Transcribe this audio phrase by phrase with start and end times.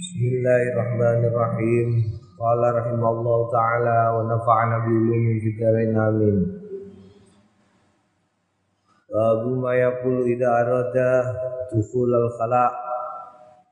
[0.00, 2.08] Bismillahirrahmanirrahim.
[2.40, 6.36] Qala rahimallahu taala wa nafa'ana bi ulumin fid amin.
[9.12, 11.36] Babu ma yaqulu idza arada
[11.68, 12.72] dukhul al khala.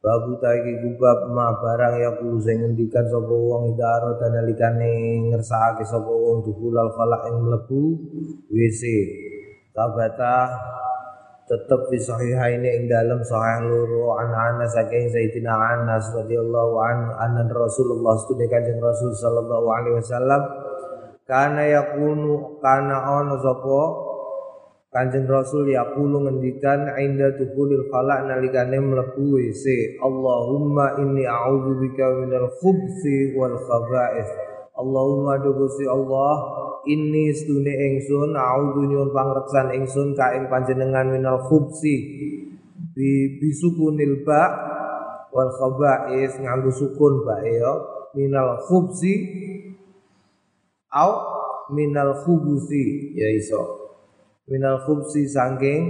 [0.05, 6.13] Babu taiki gubab ma barang yaqulu sing ngendikan sapa wong idza arada nalikane ngersakake sapa
[6.13, 8.05] wong dukhul al khala ing mlebu
[8.53, 8.83] WC.
[9.73, 10.61] Tabata
[11.49, 17.49] tetap di sahihaini ing dalam sahih loro an Anas saking Sayyidina Anas radhiyallahu an anna
[17.49, 20.43] Rasulullah studi kanjeng Rasul sallallahu alaihi wasallam
[21.25, 23.81] kana yakunu kana ono sapa?
[24.89, 33.37] Kanjeng Rasul yaqulu ngendikan inda dukhulil khala nalikane mlebu WC Allahumma inni a'udzubika minal khubthi
[33.37, 34.33] wal khaba'ith.
[34.81, 36.35] Allahumma dugusti Allah
[36.89, 41.97] inni stune ingsun a'udzu nyuwun pangreksan ingsun ka ing panjenengan minal khubsi.
[42.97, 44.43] Bi bisukunil ba
[45.31, 47.73] wal khaba'is nganggo sukun ba ya
[48.17, 49.13] minal khubsi
[50.91, 51.13] au
[51.71, 53.93] minal khubusi ya iso.
[54.49, 55.83] Minal khubsi saking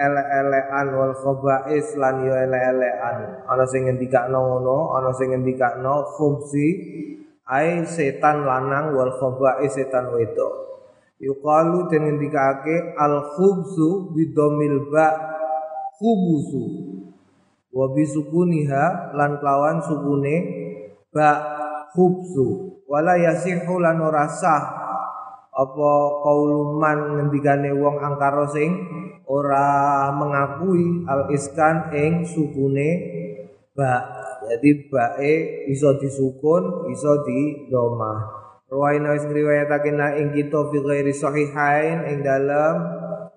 [0.00, 3.44] ele-elean wal khaba'is lan yo ele-elean.
[3.44, 6.66] Ana sing ngendikakno ngono ana sing ngendikakno khubsi
[7.50, 10.70] ai setan lanang wal khaba'i setan wedok.
[11.18, 15.12] Yuqalu den ngendikake al khubsu bidomil ba
[15.98, 16.64] khubusu
[17.74, 20.36] wa bisukuniha lan kelawan sukune
[21.12, 21.28] ba
[21.92, 24.64] khubsu wala yasihu lan ora sah.
[25.50, 25.90] Apa
[26.24, 28.70] kauluman ngendikane wong angkara sing
[29.26, 32.88] ora mengakui al iskan ing sukune
[33.74, 34.19] ba
[34.50, 35.34] jadi bae
[35.70, 38.18] iso disukun, iso di domah.
[38.66, 42.74] Rawaina wis ngriwayatake na ing kita fi ghairi sahihain ing dalam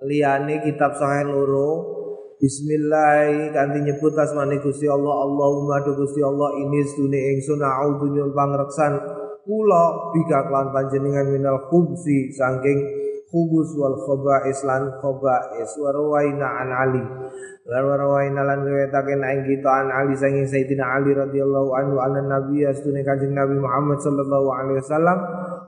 [0.09, 2.01] liyane kitab sahih loro.
[2.41, 8.35] Bismillah kanthi nyebut asmane Gusti Allah Allahumma do Gusti Allah ini sedune ingsun a'udzu nyuwun
[8.35, 8.99] pangreksan
[9.47, 12.83] kula bika klan panjenengan minal khubsi saking
[13.31, 17.05] khubus wal khaba'is lan khaba'is wa rawaina an Ali
[17.63, 22.67] lan warwaina lan riwayatake ing kita an Ali sanging Sayyidina Ali radhiyallahu anhu anna nabi
[22.67, 25.17] astune Kanjeng Nabi Muhammad sallallahu alaihi wasallam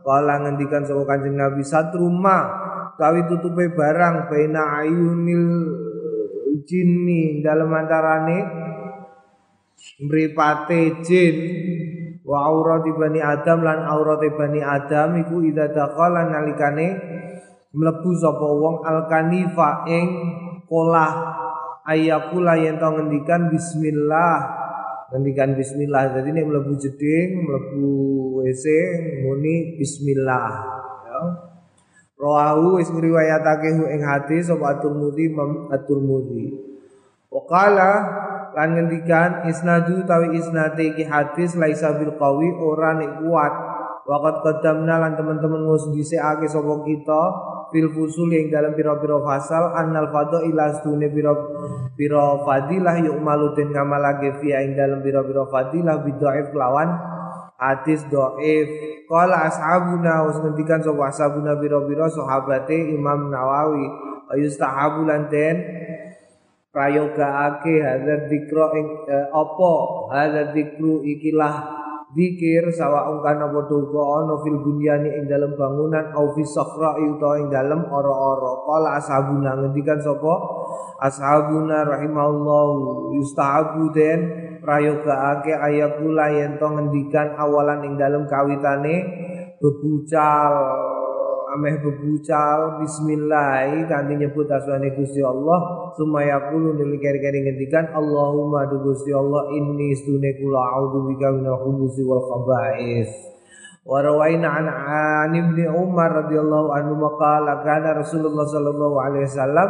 [0.03, 2.51] kala ngendikan sapa Kanjeng Nabi satruma
[3.00, 5.47] kawi tutupe barang baina ayunil
[6.67, 8.44] jinni dalam antarane
[10.03, 11.35] mripate jin
[12.28, 16.88] wa aurati bani adam lan aurati bani adam iku idza dakhala nalikane
[17.72, 20.07] mlebu sapa wong alkanifa ing
[20.67, 21.44] kolah
[21.85, 24.38] ayakula yang tau ngendikan bismillah
[25.13, 27.90] ngendikan bismillah jadi ini melebu jeding melebu
[28.41, 28.66] WC
[29.22, 30.50] muni bismillah
[31.06, 31.46] ya
[32.16, 36.47] Rawahu wis ngriwayatake ing hadis sapa At-Tirmidzi Imam At-Tirmidzi.
[37.28, 37.91] Waqala
[38.56, 43.53] lan ngendikan isnadu tawi isnate iki hadis laisa bil qawi ora kuat.
[44.07, 47.23] Waqat qadamna lan teman-teman wis dhisikake sapa kita
[47.73, 50.09] fil fusul yang dalam pira-pira fasal annal
[50.45, 51.33] ila stune pira
[51.97, 56.89] pira fadilah yuk malu den ngamalake fi ing dalam pira-pira fadilah bidhaif lawan
[57.55, 58.67] hadis dhaif
[59.07, 63.85] qala ashabuna was ngendikan sapa ashabuna pira-pira sahabate Imam Nawawi
[64.35, 65.55] ayustahabu lan den
[66.75, 69.73] prayogaake hadzal dikro ing eh, apa
[70.11, 71.84] hadzal dikru ikilah
[72.15, 77.43] Dikir sawa ungkan apa duka ana fil bunyani ing dalam bangunan au fi sakhra utawa
[77.43, 78.63] ing dalam ora-ora.
[78.63, 80.33] Qala ashabuna ngendikan sapa?
[81.03, 82.67] Ashabuna rahimahullah
[83.19, 84.19] yustahabu den
[84.63, 88.95] prayogaake ayakula yen to ngendikan awalan ing dalam kawitane
[89.59, 90.55] bebucal
[91.55, 98.83] ameh bebucal bismillah kanthi nyebut asmane Gusti Allah sumaya kulo nili keri-keri ngendikan Allahumma du
[98.83, 103.07] Gusti Allah inni stune kula a'udzu bika minal khubuthi wal khaba'is.
[103.88, 109.69] Wa rawaina an an ibni Umar radhiyallahu anhu maqala kana Rasulullah sallallahu alaihi wasallam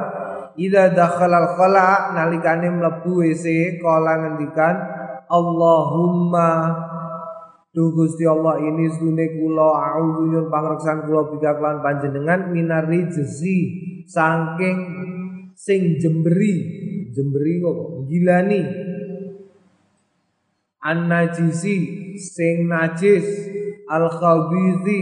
[0.55, 4.75] idza dakhala al khala nalikane mlebu WC kala ngendikan
[5.25, 6.49] Allahumma
[7.75, 13.57] Duh Gusti Allah ini sedune kula a'udzu nyun pangreksan kula bika kelan panjenengan minari jezi
[14.07, 14.79] saking
[15.59, 16.55] sing jemberi.
[17.11, 18.63] Jemberi kok gilani
[20.87, 21.75] an najisi
[22.15, 23.27] sing najis
[23.91, 24.99] al khabizi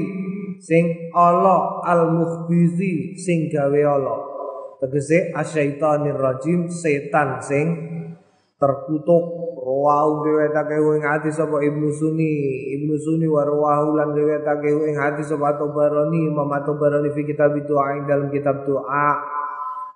[0.58, 4.18] sing ala al mukhbizi sing gawe ala.
[4.82, 7.66] Tegese asyaitonir rajim setan sing
[8.58, 12.36] terkutuk Rawahu riwayatake ing hadis sapa Ibnu Sunni,
[12.76, 17.96] Ibnu Sunni wa rawahu lan riwayatake ing hadis sapa Tabarani, Imam Tabarani fi kitab doa
[17.96, 19.24] ing dalam kitab doa.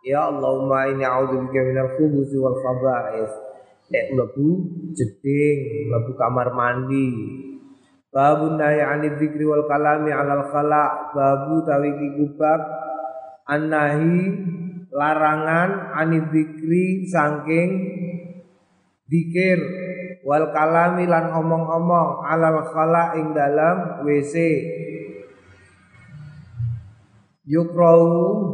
[0.08, 3.34] Ya Allahumma inni a'udzubika minal khubuthi wal khaba'ith.
[3.92, 4.48] nek mlebu
[4.96, 5.60] jeding
[5.92, 7.12] mlebu kamar mandi.
[8.08, 11.12] Babun nahi anid dzikri wal kalami alal khala.
[11.12, 12.62] Babu tawi kubab.
[13.48, 14.16] Anahi
[14.96, 17.72] larangan anid dzikri saking
[19.08, 19.60] dikir.
[20.28, 22.28] Wal kalami lan omong-omong.
[22.28, 24.36] Alal khala ing dalam WC
[27.48, 28.04] yukrau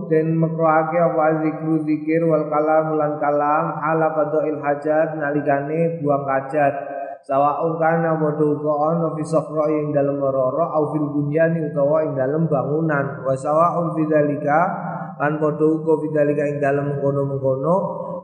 [0.06, 2.22] dan makroake apa zikru zikir.
[2.24, 3.66] Wal kalam lan kalam.
[3.82, 5.18] Ala qadail hajat.
[5.18, 11.08] Nalikane buang hajat sawaun kana padha uga ana fi saqra ing dalem roro au fil
[11.08, 13.24] bunyani utawa ing dalem bangunan.
[13.24, 14.60] Wa sawaun fi dzalika
[15.20, 17.76] lan padha uga fi dzalika ing dalem mengkono-mengkono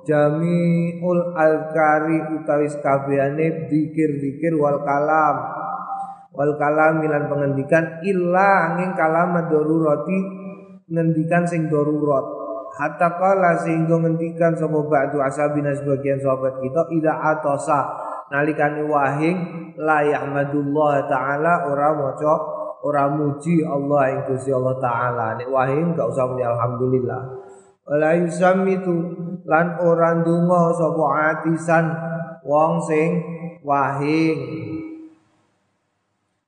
[0.07, 5.37] jamiul alkari utawi kabehane zikir-zikir wal kalam.
[6.35, 10.17] Wal kalam milan pengendikan illa angin kalamat darurati
[10.87, 12.25] ngendikan sing darurat.
[12.79, 17.81] Hatta kala sehingga ngendikan sapa ba'du asabina sebagian sahabat kita ida atosa
[18.29, 19.37] nalikane wahing
[19.75, 22.33] la yahmadullah taala ora maca
[22.85, 25.35] ora muji Allah ing Gusti Allah taala.
[25.35, 27.48] Nek wahing gak usah muni alhamdulillah
[27.89, 28.93] wala yusammitu
[29.49, 31.85] lan ora ndonga sapa atisan
[32.45, 33.09] wong sing
[33.65, 34.39] wahing.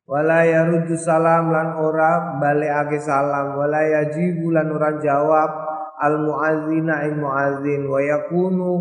[0.06, 3.58] Wala yaruddu salam lan ora balekake salam.
[3.58, 5.52] Wala yajibu lan ora jawab
[5.98, 8.72] al muazzina ing muazzin wa yakunu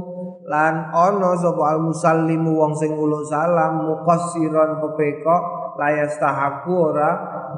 [0.49, 5.37] lan ana sapa al musallimu wong sing uluk salam muqassiran pepeko
[5.77, 7.11] layastahaku ora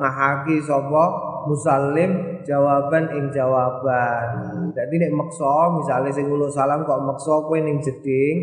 [0.03, 4.29] ngahaki sapa musallim jawaban ing jawaban.
[4.75, 8.37] Jadi nek meksa misalnya sing uluk salam kok meksa kowe ning jeding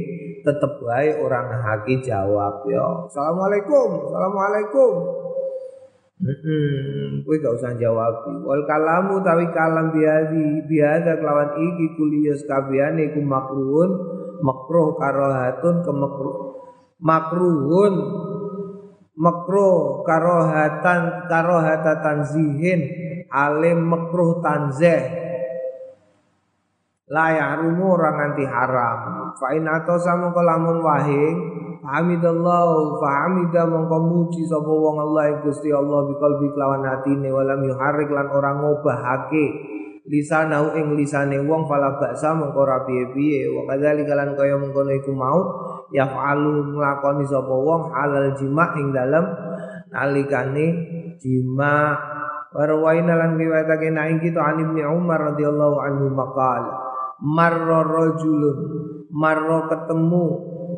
[0.43, 3.11] tetep wae orang ngahaki jawab yo.
[3.11, 4.09] Assalamualaikum.
[4.09, 4.93] Assalamualaikum.
[6.19, 8.27] Hmm, kowe gak usah jawab.
[8.43, 13.91] Wal kalamu tawi kalam biadi biada kelawan iki kuliyas kabehane iku makruhun
[14.43, 16.37] makruh karohatun ke makruh
[16.99, 17.93] makruhun
[19.19, 22.79] makruh karohatan karohata tanzihin
[23.27, 25.27] alim makruh tanzeh
[27.09, 28.99] la yahrumu orang nganti haram.
[29.35, 31.37] Fa in atasa mongko lamun wahing
[31.79, 38.27] Hamidallahu fahamida mongko muji sapa wong Allah Gusti Allah biqalbi kelawan atine walam yuharrik lan
[38.35, 39.45] ora ngobahake
[40.03, 43.47] lisanahu ing lisane wong fala baksa mongko ora piye-piye.
[43.47, 45.39] Wa kaya mengkono iku mau
[45.93, 49.25] yaf'alu nglakoni sapa wong halal jima ing dalem
[49.89, 50.65] nalikane
[51.17, 51.97] jima.
[52.49, 56.65] Warwaina lan riwayatake naing kita an Ibnu Umar radhiyallahu anhu maqal
[57.21, 58.57] marra rajulun
[59.13, 60.25] marra ketemu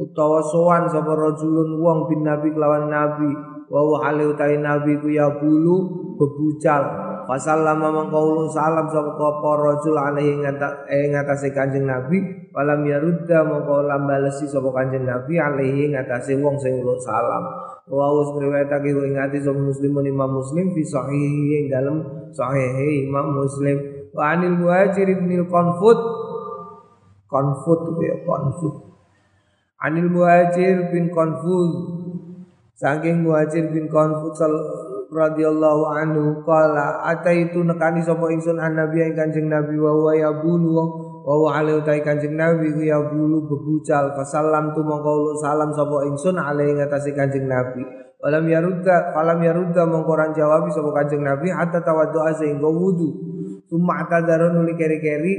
[0.04, 3.32] utawa sowan sapa rajulun wong bin nabi kelawan nabi
[3.72, 5.78] wa hale nabi ku ya bulu
[6.20, 10.42] bebucal fasallama mangkaulu salam sapa apa rajul alaihi
[10.90, 12.50] eh ngatasé kanjeng nabi.
[12.52, 17.44] Walam yarudda mongko lambalesi sapa kanjeng nabi alaihi ngatasé wong sing ulo salam.
[17.90, 21.98] Wa us riwayatake ing ati muslimun imam muslim fi sahih ing dalem
[22.32, 23.78] sahih imam muslim.
[24.12, 26.00] Wa anil muhajir ibn konfut
[27.32, 28.92] konfut ya konfut
[29.82, 31.74] Anil Muhajir bin Konfuz
[32.78, 34.38] Saking Muhajir bin Konfuz
[35.12, 40.32] radhiyallahu anhu qala ataitu nekani sapa ingsun an nabi ing kanjeng nabi wa wa ya
[40.40, 40.72] bulu
[41.28, 46.08] wa wa ale utai kanjeng nabi ku ya bulu bebucal fasallam tu mongko salam sapa
[46.08, 47.84] ingsun ale ing atase kanjeng nabi.
[48.24, 53.10] Walam yarudda falam yarudda mongko ran jawab sapa kanjeng nabi hatta tawaddu sehingga wudu.
[53.68, 55.34] Summa atadarun nuli keri-keri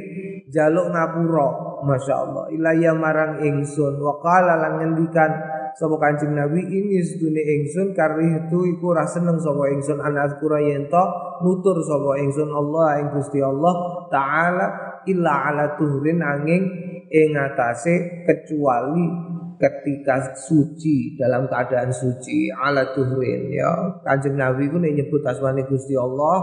[0.48, 1.48] jaluk ngapura
[1.84, 4.00] Masya Allah Ilaya marang ingsun.
[4.00, 9.72] Wakala lan ngendikan Sapa kancing Nabi ini sedune ingsun karih itu iku ra seneng sapa
[9.72, 10.04] ingsun.
[10.04, 11.00] An azkura yento
[11.40, 14.66] nutur sapa ingsun Allah ing Gusti Allah taala
[15.08, 16.62] illa ala tuhrin angin
[17.08, 24.02] ing atase kecuali ketika suci dalam keadaan suci ala tuhrin ya.
[24.04, 26.36] Kanjeng Nabi ku nyebut asmane Gusti Allah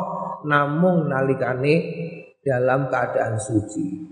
[0.48, 1.76] namung nalikane
[2.42, 4.10] dalam keadaan suci.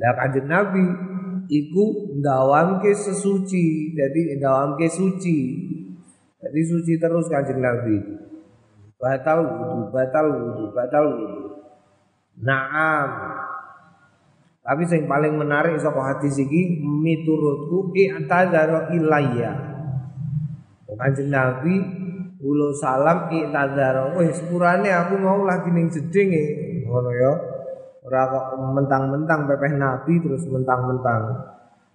[0.00, 0.84] Lah kanjeng Nabi
[1.52, 5.38] iku ndawamke sesuci, jadi ndawamke suci.
[6.40, 8.00] Jadi suci terus kanjeng Nabi.
[8.96, 11.44] Batal wudu, batal wudu, batal wudu.
[12.40, 13.10] Naam.
[14.62, 19.52] Tapi yang paling menarik saka hadis iki miturutku i'tadzara ilayya.
[20.92, 21.74] Kanjeng Nabi
[22.42, 24.16] ulo salam i'tadzara.
[24.18, 26.30] Wis sepurane aku mau lagi ning jeding
[26.88, 27.51] ngono ya.
[28.02, 31.22] Ora kok mentang-mentang pepeh nabi terus mentang-mentang.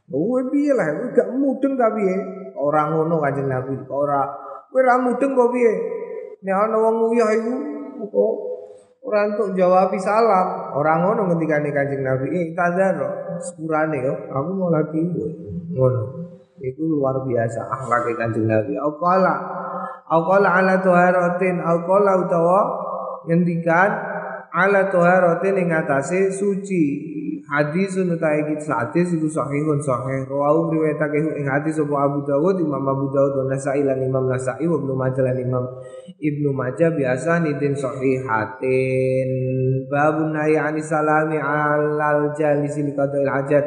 [0.08, 2.16] Kowe piye lah, kowe gak mudeng ta piye?
[2.56, 4.24] Ora ngono Kanjeng Nabi, ora
[4.72, 5.74] kowe ora mudeng kok piye?
[6.48, 7.54] Nek ana wong nguyah iku
[8.08, 8.34] kok
[9.08, 10.76] Ora untuk jawab salam.
[10.76, 15.00] Orang ngono ngendikane Kanjeng Nabi, "Eh, tadzaro, sepurane yo, aku mau lagi."
[15.72, 16.04] Ngono.
[16.60, 18.76] Itu luar biasa akhlak Kanjeng Nabi.
[18.76, 19.36] Aqala
[20.08, 22.60] Aqala ala tuharatin Aqala utawa
[23.28, 23.92] ngendikan
[24.58, 27.14] ala tuharatin ing atase suci.
[27.48, 30.28] Hadis utai kita hadis itu sahihun sahih.
[30.28, 34.68] Rawu riwayatake ing hadis sapa Abu Dawud Imam Abu Dawud dan Nasa'i lan Imam Nasa'i
[34.68, 35.64] wa Ibnu Majah lan Imam
[36.20, 39.30] Ibnu Majah biasa nidin sahihatin.
[39.88, 43.64] Babun nahi ani salami alal jalisi liqadail hajat.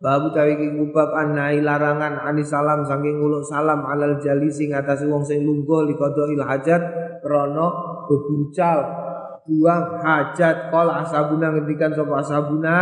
[0.00, 5.20] Babu tawi iki kubab anai larangan ani salam saking nguluk salam alal jalisi ngatasi wong
[5.28, 6.82] sing lungguh liqadail hajat
[7.20, 7.68] krana
[8.08, 9.09] bebucal
[9.46, 10.68] buang hajat.
[10.68, 12.76] Kol asabuna ngendikan sapa asabuna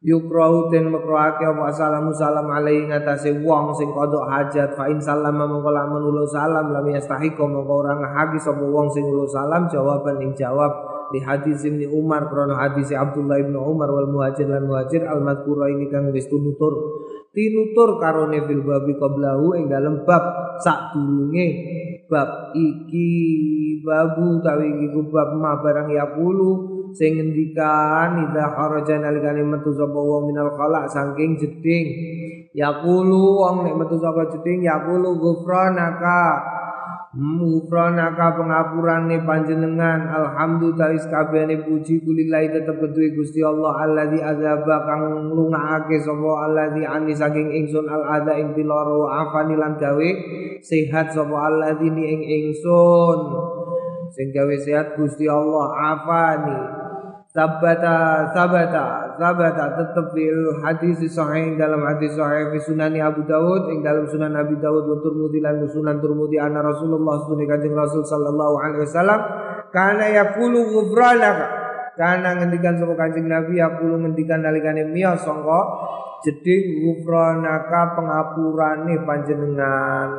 [0.00, 1.62] yukrahu den makruhake apa?
[1.68, 4.76] Assalamu salam alaihi ngatasé wong sing kodok hajat.
[4.76, 9.04] Fa in salam mongko lamun ulo salam lam yastahiqo mongko ora ngahaki sapa wong sing
[9.04, 10.72] ulo salam jawaban ing jawab.
[11.10, 15.66] Di hadis Ibnu Umar krono hadis Abdullah bin Umar wal muhajir lan muhajir al madkura
[15.66, 17.02] ini kang wis tunutur.
[17.34, 20.22] Tinutur karone fil babi qablahu ing dalem bab
[20.62, 21.46] sadurunge
[22.10, 23.08] bab iki
[23.86, 26.50] babu tawi iki bab ma barang yaqulu
[26.90, 31.86] sing ngendikan idza kharaja nalikane metu sapa wong minal khala saking jeding.
[32.50, 36.59] Yaqulu wong nek metu saka jeding yaqulu ghufranaka
[37.10, 40.14] Mufranaka pengapurane panjenengan.
[40.14, 43.82] Alhamdulillah kabehane puji kulillahi tetep kedue Gusti Allah.
[43.82, 49.10] Alladzi azaba kang lungaake sapa alladzi ani saking ingsun al ada ing piloro.
[49.10, 50.10] Afani lan gawe
[50.62, 53.18] sehat sapa alladzi ni ing ingsun.
[54.14, 55.66] Sing gawe sehat Gusti Allah.
[55.98, 56.79] Afani
[57.30, 59.64] sabata sabata sabata.
[59.78, 64.58] Tetap fil hadis sahih dalam hadis sahih fi sunani Abu Dawud ing dalam sunan Abi
[64.58, 69.20] Dawud wa Turmudi lan sunan Turmudi anna Rasulullah sunni kanjeng Rasul sallallahu alaihi wasallam
[69.70, 71.46] kana yaqulu ghufranaka
[71.94, 75.60] kana ngendikan sapa kanjeng Nabi yaqulu ngendikan nalikane miyos sangka
[76.26, 80.10] jeding ghufranaka pengapurane panjenengan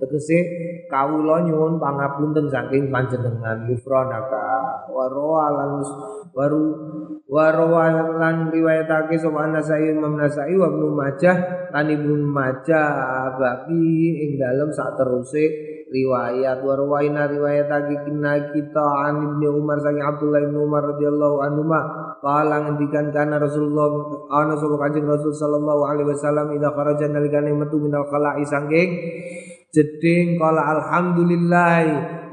[0.00, 0.38] tegese
[0.88, 4.88] kawula nyuwun pangapunten saking panjenengan gufranaka.
[4.90, 5.84] Wa rawalan
[6.34, 6.64] waru
[7.30, 11.36] warawalan riwayatake sapa Nasai Imam Nasai wa Ibnu Majah
[11.70, 12.90] lan Ibnu Majah
[13.38, 15.44] bagi ing dalem sak teruse
[15.92, 16.58] riwayat.
[16.64, 21.80] Wa rawaina riwayatake kina kita an Ibnu Umar saking Abdullah bin Umar radhiyallahu anhu ma
[22.18, 23.88] qala ngendikan kana Rasulullah
[24.30, 28.90] ana sapa Kanjeng Rasul sallallahu alaihi wasallam idza kharaja nalikane metu minal khala'i saking
[29.70, 31.82] jeding kala alhamdulillah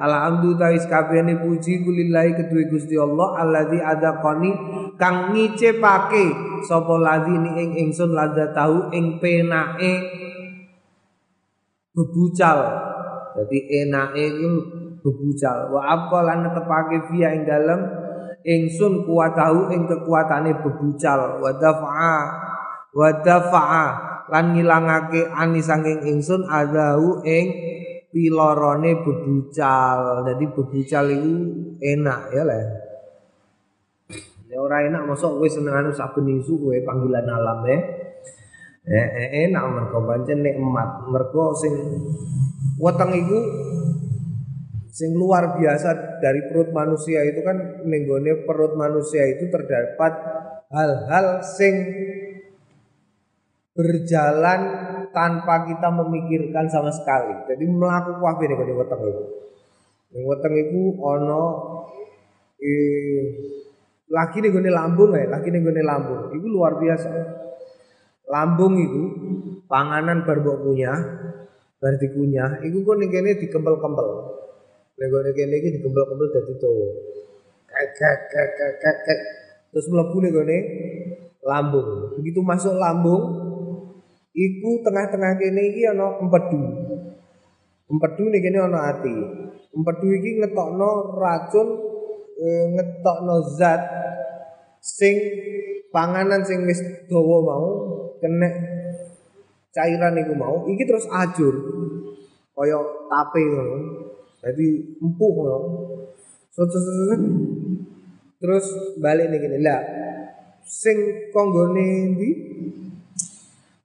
[0.02, 4.52] alhamdulillah wis kabehane puji kulillahi kedue Gusti Allah alladzi adaqani
[4.98, 6.26] kang ngicepake
[6.66, 9.94] sapa ladzi ing ingsun lada tahu ing penake
[11.98, 12.60] bebucal.
[13.34, 14.52] Dadi enake iku
[15.02, 15.74] bebucal.
[15.74, 17.82] Wa aqala netepake via ing dalem
[18.46, 21.42] ingsun tahu ing kekuatane bebucal.
[21.42, 22.18] Wa dafa'a
[22.94, 23.86] wa dafa'a
[24.28, 27.46] lan ngilangake ani saking ingsun adahu ing
[28.12, 30.28] pilorone bebucal.
[30.28, 31.34] Jadi bebucal itu
[31.80, 32.64] enak ya lah.
[34.48, 37.80] Ya ora enak mosok kowe senengane saben isu kowe panggilan alam ya.
[38.88, 41.08] Eh, eh enak mergo pancen nikmat.
[41.12, 41.74] Mergo sing
[42.80, 43.40] weteng iku
[44.98, 50.14] sing luar biasa dari perut manusia itu kan nenggone perut manusia itu terdapat
[50.74, 51.76] hal-hal sing
[53.78, 54.60] berjalan
[55.14, 57.46] tanpa kita memikirkan sama sekali.
[57.46, 59.24] Jadi melakukan kabeh nek weteng itu.
[60.18, 61.44] Ning weteng iku ana
[62.58, 63.22] eh
[64.10, 66.34] laki ning gone lambung ya, laki ning gone lambung.
[66.34, 67.10] Iku luar biasa.
[68.28, 69.04] Lambung itu
[69.72, 71.00] panganan bar mbok kunyah,
[71.80, 74.08] bar dikunyah, iku kok ning kene dikempel-kempel.
[74.98, 76.90] Ning gone kene iki dikempel-kempel dadi dawa.
[77.68, 79.20] Kek kek kek kek
[79.72, 80.58] Terus mlebu ning gone
[81.46, 82.18] lambung.
[82.20, 83.47] Begitu masuk lambung,
[84.38, 86.62] iku tengah-tengah kene iki ana empedu.
[87.90, 89.16] Empedu ning kene ana ati.
[89.74, 91.68] Empedu iki ngetokno racun
[92.38, 92.46] e,
[92.78, 93.82] ngetokno zat
[94.78, 95.18] sing
[95.90, 96.80] panganan sing wis
[97.10, 97.70] dawa mau
[98.22, 98.50] kena
[99.74, 101.56] cairan iku mau iki terus ajur
[102.54, 102.78] kaya
[103.10, 103.78] tape ngono.
[104.38, 104.68] Dadi
[105.02, 105.60] empuk ngono.
[108.38, 108.66] Terus
[109.02, 109.82] balik nih gini lah.
[110.62, 112.30] Sing konggone ndi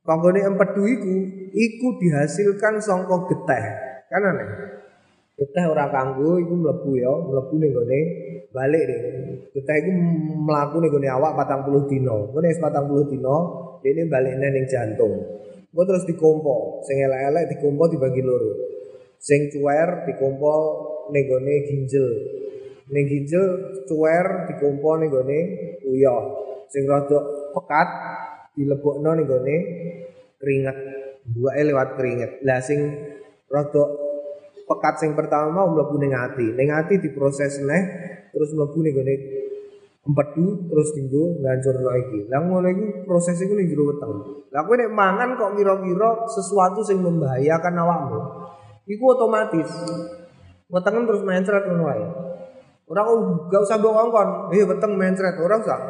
[0.02, 1.14] Kanggone empedu iku
[1.54, 3.64] iku dihasilkan saka geteh.
[4.11, 4.49] Kan aneh.
[5.38, 8.00] Geteh ora kanggo iku mlebu ya, mlebu ning gone
[8.50, 9.00] balik deh.
[9.54, 9.90] Geteh iku
[10.42, 12.18] mlaku ning gone awak 40 dina.
[12.35, 13.37] Ngene wis 40 dina,
[13.78, 15.14] dene balikne ning jantung.
[15.71, 18.52] Engko terus dikompo, sing elek-elek dikompo dibagi loro.
[19.23, 20.54] Sing cuwer dikompo
[21.14, 22.09] ning gone ginjel.
[22.90, 23.47] Ning ginjel
[23.87, 25.38] cuwer dikompo ning gone
[25.87, 26.23] uyah.
[26.75, 27.18] Sing rada
[27.54, 27.88] pekat
[28.56, 29.56] dilebokno ning gone
[30.40, 30.76] keringet.
[31.23, 32.32] Buake lewat keringet.
[32.42, 32.80] Lah sing
[33.47, 33.82] rada
[34.66, 36.50] pekat sing pertama mau mlebu ning ati.
[36.56, 37.82] Ning ati diproses neh
[38.35, 39.14] terus mlebu ning gone
[40.02, 42.21] empedu terus tinggu ngancurno iki.
[42.26, 44.12] Lah ngono iku proses iku ning jero weteng.
[44.50, 48.21] Lah kowe nek mangan kok kira-kira sesuatu sing membahayakan awakmu.
[48.90, 49.71] Iku otomatis.
[50.66, 52.06] Weteng terus mencret ngono wae.
[52.90, 53.16] Ora kok
[53.49, 54.28] gak usah mbok kongkon.
[54.59, 55.80] Eh weteng mencret ora usah.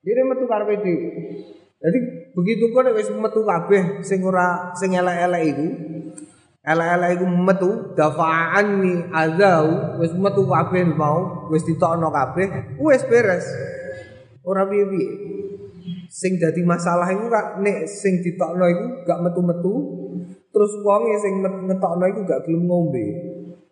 [0.00, 1.08] Dene metu karepe dhewe.
[1.82, 1.98] Jadi
[2.30, 5.66] begitu nek wis metu kabeh sing ora sing elek-elek iku
[6.62, 13.42] Elek-elek iku metu dafaan ni azau wis metu kabeh mau wis ditokno kabeh wis beres.
[14.46, 15.10] Ora piye-piye.
[16.06, 19.74] Sing dadi masalah iku kak nek sing ditokno iku gak metu-metu
[20.54, 23.06] terus wonge sing ngetokno iku gak gelem ngombe.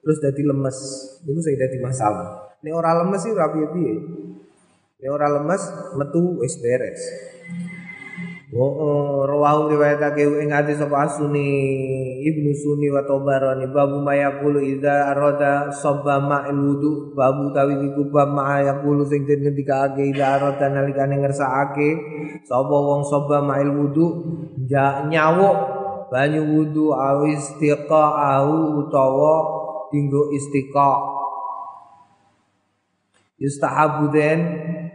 [0.02, 0.78] Terus dadi lemes.
[1.22, 2.58] Iku sing dadi masalah.
[2.58, 3.94] Nek ora lemes sih ora piye-piye.
[4.98, 5.62] Nek ora lemes
[5.94, 7.29] metu wis beres.
[8.50, 15.14] Oh, oh rawahu riwayatake ing hadis sapa asuni Ibnu Sunni wa Tabarani babu mayaqulu idza
[15.14, 17.14] arada sabba ma'il wudu.
[17.14, 21.88] Babu tawi iku bab mayaqulu sing den ngendikake idza arada nalikane ngersakake
[22.42, 24.06] sapa wong sabba ma'il wudu
[24.66, 25.58] ja nyawuk
[26.10, 29.34] banyu wudu au istiqa'ahu utawa
[29.94, 31.22] dinggo istiqa.
[33.38, 34.38] Yustahabu den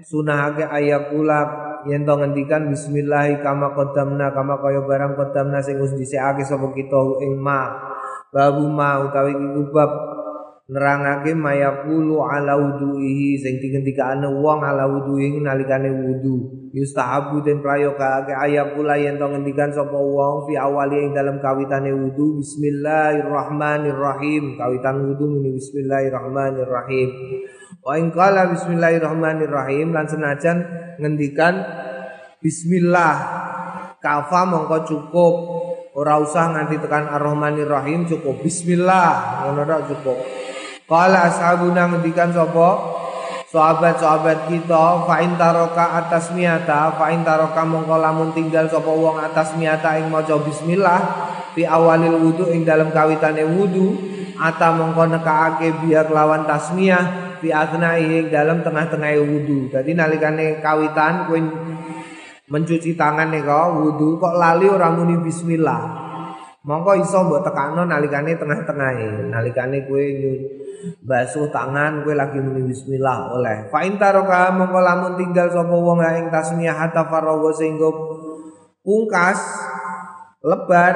[0.03, 6.41] sunahake ayakula yen to ngendikan bismillah kama qaddamna kama kaya barang qaddamna sing wis dhisikake
[6.41, 7.69] sapa kita ing ma.
[8.33, 9.89] Babu ma utawi iku bab
[10.65, 16.65] nerangake mayaqulu ala wuduhi sing digendikane wong ala wuduhi nalikane wudu.
[16.75, 22.41] Yustahabu den prayoga ayakula yen to ngendikan sapa wong fi awali ing dalam kawitane wudu
[22.41, 24.57] bismillahirrahmanirrahim.
[24.57, 27.09] Kawitan wudu muni bismillahirrahmanirrahim
[27.85, 30.57] Wa in qala bismillahirrahmanirrahim lan senajan
[30.97, 31.53] ngendikan
[32.41, 33.13] bismillah
[34.01, 35.33] kafa mongko cukup.
[35.93, 37.69] Ora usah nganti tekan ar-rahmanir
[38.09, 38.41] cukup.
[38.41, 40.17] Bismillah ngono tok cukup.
[40.89, 42.97] Qala ashabuna ngendikan sapa?
[43.53, 49.21] Sahabat-sahabat kita fa in taraka atas miata fa in taraka mongko lamun tinggal sapa wong
[49.21, 50.99] atas miata ing maca bismillah
[51.53, 53.93] fi awalil wudu ing dalam kawitane wudu
[54.41, 59.71] ata mongko nekaake biar lawan tasmiyah fi asnaihi dalam tengah-tengah wudu.
[59.71, 61.39] Jadi nalikane kawitan kowe
[62.45, 66.05] mencuci tangan kok wudu kok lali orang muni bismillah.
[66.65, 69.29] Mongko iso mbok tekano nalikane tengah-tengahe.
[69.29, 70.05] Nalikane kowe
[71.05, 73.69] basuh tangan kowe lagi muni bismillah oleh.
[73.69, 77.89] Fa intaroka mongko lamun tinggal sapa wong ing tasmiyah hatta faragha sehingga
[78.85, 79.41] pungkas
[80.45, 80.93] lebar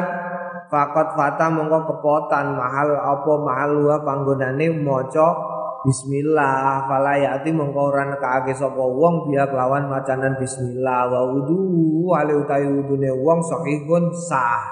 [0.70, 5.58] fakot fata mongko kepotan mahal apa mahal wa panggonane maca
[5.90, 12.38] Bismillah fala yati mongko ora nekake sapa wong biya kelawan macanan bismillah wa wudu ale
[12.38, 14.70] utawi wudune wong sahihun sah.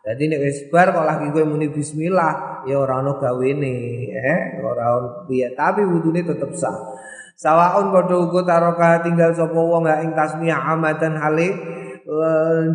[0.00, 3.76] Dadi nek wis bar kok lagi kowe muni bismillah ya ora ono gawene
[4.16, 4.96] eh ora
[5.28, 6.72] piye tapi wudune tetep sah.
[7.36, 11.52] Sawaun padha uga taroka tinggal sapa wong ing tasmiyah amadan hale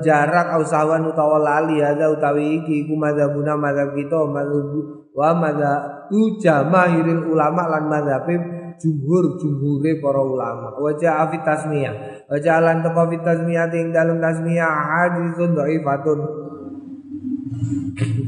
[0.03, 4.75] jarak ausawan utawa lali ada utawi iki iku madzhabuna madzhab kita madzhab
[5.15, 8.35] wa madzhabu jamaahiril ulama lan madzhabe
[8.81, 10.73] jumhur jumhure para ulama.
[10.81, 12.25] Wa ja'a tasmiyah.
[12.25, 16.19] Wa ja'alan taqwa fi tasmiyah ing dalem tasmiyah haditsun dhaifatun.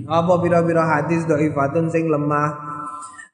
[0.05, 2.72] Apa pira-pira hadis dhaifatun sing lemah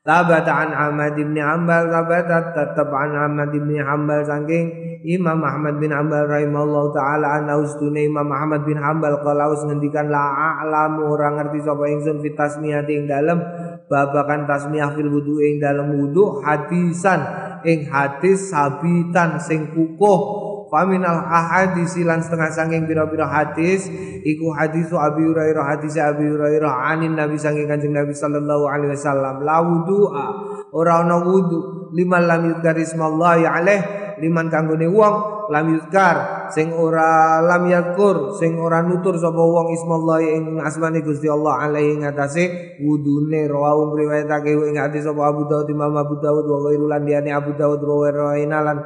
[0.10, 5.94] Tabata an Ahmad bin Hanbal tabata tetap an Ahmad bin Hanbal saking Imam Ahmad bin
[5.94, 10.34] Hanbal rahimahullah taala ana ustune Imam Ahmad bin Hanbal kalau ngendikan la
[10.66, 13.38] a'lamu ora ngerti sapa ingsun fit tasmiyah ing dalem
[13.86, 17.22] babakan tasmiyah fil wudu ing dalem wudu hadisan
[17.62, 23.90] ing hadis sabitan sing kukuh Faminal ahadis lan setengah sanging biro-biro hadis
[24.22, 29.42] iku hadisu Abi Hurairah hadis Abi Hurairah anin Nabi sanging Kanjeng Nabi sallallahu alaihi wasallam.
[29.42, 30.26] La wudu'a
[30.70, 31.90] ora ana wudu.
[31.90, 33.82] Liman lam yudkar ismallahi alaih
[34.22, 40.26] liman kanggone wong lam yudkar sing ora lam yakur sing ora nutur sapa wong ismallahi
[40.38, 45.94] ing asmane Gusti Allah alaihi ngatasé wudune rawu riwayatake ing hadis sapa Abu Dawud Imam
[45.98, 48.78] Abu Dawud wa ghairu lan Abu Dawud rawaina lan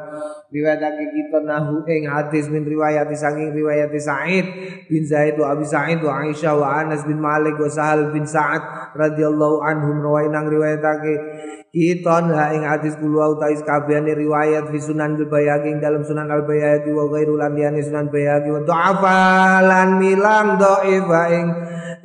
[0.55, 4.45] riwayatake kita nahu ing hadis min riwayat saking riwayat Sa'id
[4.87, 8.95] bin Zaid wa Abi Sa'id wa Aisyah wa Anas bin Malik wa Sahal bin Sa'ad
[8.95, 11.13] radhiyallahu anhum rawainang riwayatake
[11.73, 16.29] kita ha ing hadis kula utais kabehane riwayat fi Sunan Al Bayhaqi ing dalam Sunan
[16.29, 21.45] Al Bayhaqi wa ghairul liyane Sunan Bayhaqi wa dhafalan milang dhaifa ing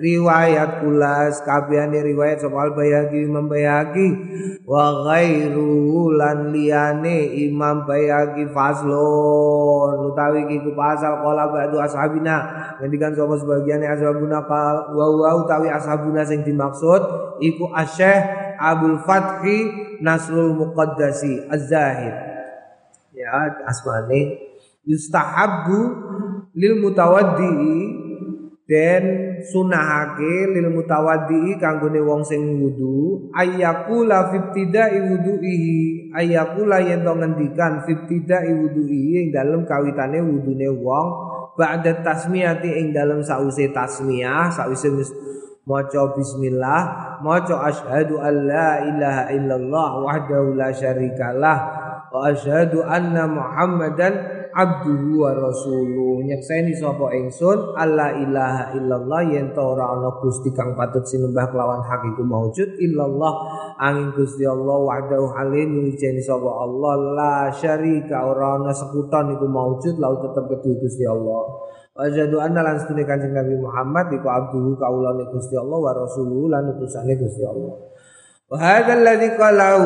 [0.00, 4.08] riwayat kulas kabehane riwayat soal bayagi Imam Bayagi
[4.64, 12.36] wa ghairu lan liyane Imam Bayagi faslon utawi iki pasal kala ba'du ashabina
[12.80, 17.04] ngendikan sapa sebagiane ashabuna kal wa wa utawi ashabuna sing dimaksud
[17.44, 19.58] iku asyih Abdul Fathi
[20.02, 22.14] Nasrul Muqaddasi Az-Zahid
[23.14, 24.50] ya asmane.
[24.88, 25.80] Yustahabbu
[26.56, 27.56] lil mutawaddi
[28.68, 29.02] dan
[29.48, 38.52] sunahake lil mutawaddi kanggone wong sing wudu ayyakula fibtida'i wudu'ihi ayyakula yen to ngendikan fibtida'i
[38.52, 41.06] wudu'ihi ing dalem kawitane wudune wong
[41.56, 44.88] ba'da tasmiyati ing dalem sause tasmiyah sause
[45.68, 46.80] maca bismillah
[47.20, 51.58] maca asyhadu an la ilaha illallah wahdahu la syarikalah
[52.08, 56.24] wa asyhadu anna muhammadan abduhu wa rasuluh.
[56.24, 61.84] Nyekseni sapa ingsun alla ilaha illallah yen ta ora ana gusti kang patut sinembah kelawan
[61.84, 63.32] hak iku maujud illallah.
[63.78, 69.94] Angin Gusti Allah wahdahu halin wijeni sapa Allah la syarika ora ana sekuton iku maujud
[70.02, 75.26] lau tetep kedue Gusti Allah Wajadu anna lan sedune Kanjeng Nabi Muhammad iku abduhu kaulane
[75.34, 77.74] Gusti Allah wa rasuluhu lan utusane Gusti Allah.
[78.46, 79.82] Wa hadzal ladzi qalau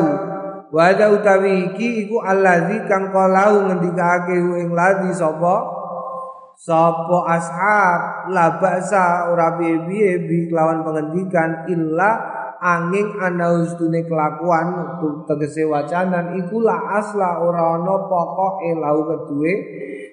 [0.73, 5.69] Wa utawi iki iku allazi kang qalau ngendikake ing ladzi sapa
[6.57, 8.01] sapa ashab
[8.33, 12.32] la ba'sa ora piye bi kelawan pengendikan illa
[12.63, 14.95] angin ana ustune kelakuan
[15.27, 19.53] tegese wacanan iku la asla ora ana pokoke lau kedue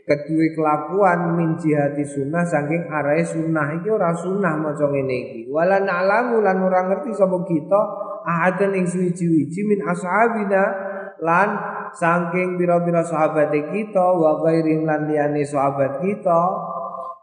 [0.02, 5.40] kedue kelakuan min jihati sunnah saking arahe sunnah iki ora sunnah maca ngene iki.
[5.46, 7.80] Wala na'lamu lan ora ngerti sapa kita
[8.26, 10.62] ahadan ing suwiji-wiji min ashabina
[11.22, 11.48] lan
[11.94, 16.42] saking pira-pira sahabat kita wa ghairin lan liyane sahabat kita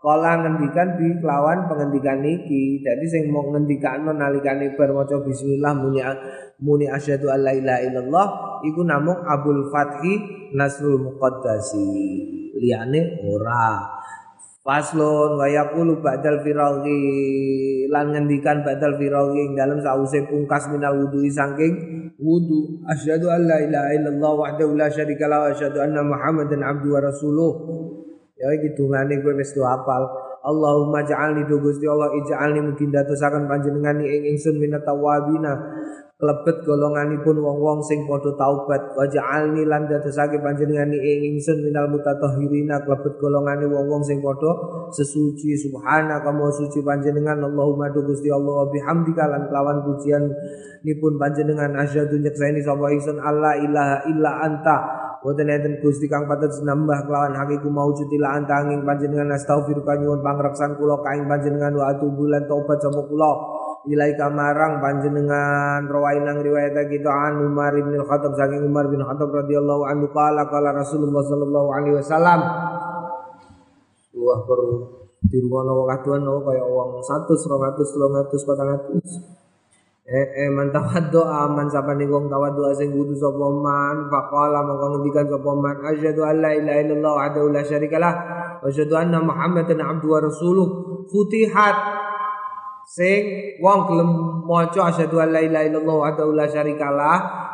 [0.08, 6.00] kala ngendikan bi kelawan pengendikan iki dadi sing mau ngendikano nalikane bar maca bismillah muni
[6.64, 8.28] muni asyhadu alla ilaha illallah
[8.64, 11.92] iku namung Abdul Fathi Nasrul Muqaddasi.
[12.56, 14.00] Liyane ora.
[14.64, 17.88] Faslun wa yaqulu ba'dal firaghi.
[17.88, 21.74] Lan ngendikan ba'dal firaghi ing dalem sause pungkas minal wudu saking
[22.20, 22.84] wudu.
[22.88, 27.00] Asyhadu an la ilaha illallah wahdahu la syarika lahu wa asyhadu anna muhammadan abdu wa
[28.38, 30.28] ya dungane kowe wis hafal.
[30.48, 35.60] Allahumma ja'alni do Gusti Allah ij'alni mungkin datosaken panjenengan ing ingsun minat tawabina.
[36.18, 38.96] Klebet golonganipun wong-wong sing padha taubat.
[38.98, 42.82] Waja'alni lan dadosake panjenengan ing ingsun minal mutatahhirina.
[42.88, 44.50] Klebet golongane wong-wong sing padha
[44.96, 45.54] sesuci.
[45.68, 47.38] Subhanaka kamu suci panjenengan.
[47.44, 50.32] Allahumma du Gusti Allah bihamdika lan kelawan pujian
[50.88, 51.76] nipun panjenengan.
[51.76, 53.22] Asyhadu nyekseni sapa ingsun.
[53.22, 54.78] Allah ilaha illa anta
[55.28, 59.36] Boten enten Gusti kang patut nambah kelawan hakiku maujud ila anta angin panjenengan.
[59.36, 63.32] Astaghfiruka nyuwun pangreksan kula kaing panjenengan wa atubu lan taubat sapa kula.
[63.92, 69.84] Ilaika marang panjenengan rawainang riwayat kita an Umar bin Khattab saking Umar bin Khattab radhiyallahu
[69.92, 72.40] anhu qala qala Rasulullah sallallahu alaihi wasallam.
[74.16, 74.60] Wah per
[75.28, 77.84] dirwono wong aduan no kaya wong 100 200
[78.32, 79.37] 300 400
[80.08, 85.28] Eh, eh man doa man sapane wong doa sing wudu sapa man faqala mongko ngendikan
[85.28, 88.14] sapa man asyhadu an la ilaha illallah wahdahu la syarikalah
[88.64, 90.68] wa asyhadu anna muhammadan abduhu wa rasuluh.
[91.12, 91.76] Futihat.
[92.88, 94.10] Sing wong gelem
[94.48, 96.48] maca asyhadu alla ilaha illallah wa la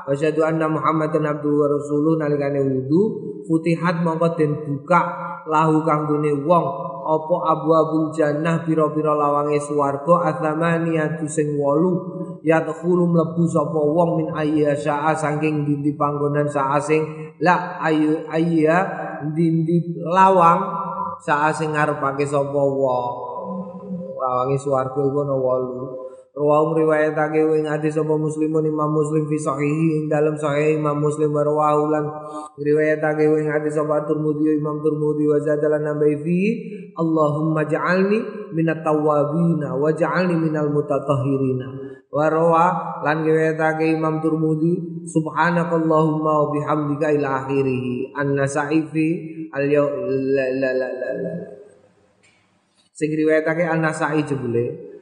[0.04, 3.02] wa asyhadu anna muhammadan abduhu wa rasuluh nalikane wudu
[3.48, 5.00] futihat mongko den buka
[5.48, 6.66] lahu kanggone wong
[7.04, 14.72] apa abwabul jannah pira-pira lawange swarga athamaniyatu sing 8 yadkhulu mlebu sapa wong min ayya
[14.72, 17.04] syaa saking dindi panggonan saa sing
[17.44, 18.88] la ayu ayya
[19.36, 20.64] dindi lawang
[21.20, 23.16] saa sing ngarepake sapa wong.
[24.24, 26.03] Lawangi swarga iku ana 8
[26.34, 31.30] Rawahu riwayatake ing hadis sapa muslimun Imam Muslim fi sahihi ing dalam sahih Imam Muslim
[31.30, 32.10] rawahu lan
[32.58, 36.40] riwayatake ing hadis sapa Tirmidzi Imam Tirmidzi wa zadalan nabai fi
[36.98, 41.70] Allahumma ja'alni minat tawwabin wa ja'alni minal mutatahhirina
[42.10, 42.66] wa rawa
[43.06, 49.06] lan riwayatake Imam Tirmidzi subhanakallahumma wa bihamdika ila akhirih an-nasa'i fi
[49.54, 51.34] al-yaum la la la la
[52.94, 54.93] Sing riwayatake An-Nasa'i jebule.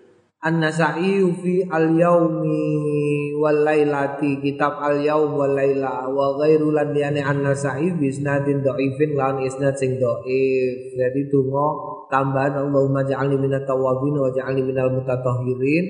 [0.42, 8.10] An-Nasa'i fi al-yaumi wal lailati kitab al-yaum wal laila wa ghairu lan liyane An-Nasa'i bi
[8.10, 10.98] isnadin dhaifin lan isnad sing dhaif.
[10.98, 11.68] Jadi donga
[12.10, 15.86] tambahan Allahumma ja'alni minat tawabin wa ja'alni minal mutatahhirin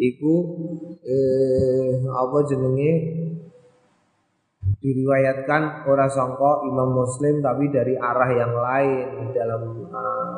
[0.00, 0.34] iku
[1.04, 2.92] eh apa jenenge
[4.60, 10.36] diriwayatkan ora sangka Imam Muslim tapi dari arah yang lain dalam uh,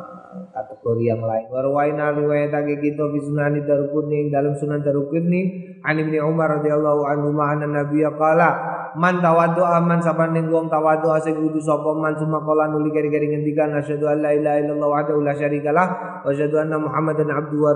[0.51, 1.47] kategori yang lain.
[1.51, 5.41] Warwaina riwayatake kita fi sunani Daruqutni dalam sunan Daruqutni
[5.83, 8.51] an Ibnu Umar radhiyallahu anhu ma'ana Nabi qala
[8.99, 13.73] man tawaddu aman saban ning wong tawaddu sing kudu sapa man sumakola nuli keri-keri ngendikan
[13.75, 15.87] asyhadu an la ilaha illallah wahdahu la syarikalah
[16.23, 17.73] wa asyhadu anna muhammadan abduhu wa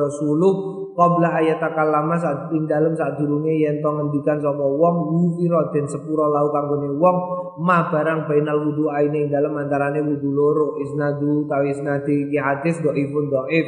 [0.96, 6.48] qabla ayatakallama saat ing dalem sadurunge yen to ngendikan sapa wong wufira den sepura lau
[6.48, 7.16] kanggone wong
[7.60, 12.32] ma barang bainal wudu aine ing dalem antarane wudu loro isnadu tawi isnadi.
[12.32, 13.66] Iki hadis dhaifun dhaif.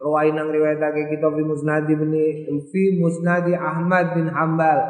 [0.00, 4.80] Rawain nang riwayatake kita fi musnadi bini fi musnadi Ahmad bin Hambal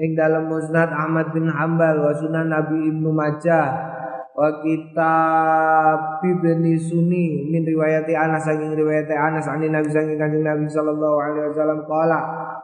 [0.00, 3.92] ing dalam musnad Ahmad bin Hambal wa sunan Nabi Ibnu Majah
[4.32, 10.64] wa kitab ibni sunni min riwayati Anas saking riwayati Anas ani Nabi saking kanjeng Nabi
[10.64, 12.18] sallallahu alaihi wasallam qala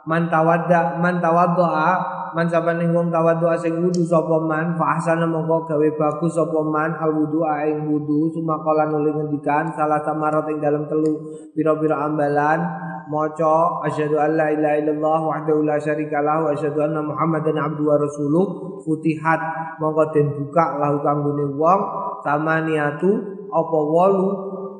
[0.08, 5.68] man tawadda man tawaddaa man sabane wong tawadhu sing wudu sapa man fa ahsana mongko
[5.68, 10.88] gawe bagus sapa man al wudu ing wudu sumaqala nuli ngendikan salah samarat ing dalam
[10.88, 11.20] telu
[11.52, 12.64] pira-pira ambalan
[13.08, 17.98] maca asyhadu an la ilaha illallah wahdahu la syarikalah wa asyhadu anna muhammadan abduhu wa
[17.98, 18.46] rasuluh.
[18.84, 19.40] Futihat.
[19.80, 21.80] Mongko den buka lahu kanggone wong.
[22.22, 23.10] Samaniatu
[23.48, 24.28] apa wolu?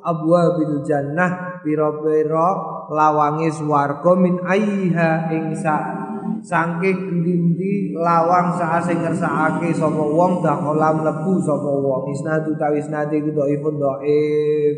[0.05, 1.59] Abwabil jannah.
[1.65, 5.53] Pira-pira lawange swarga min aiha ing
[6.43, 12.09] saking dindi lawang saat sing ngersakake sapa wong dakhala mlebu sapa wong.
[12.15, 14.75] Isnadu tawi isnadi ku dhaifun dhaif.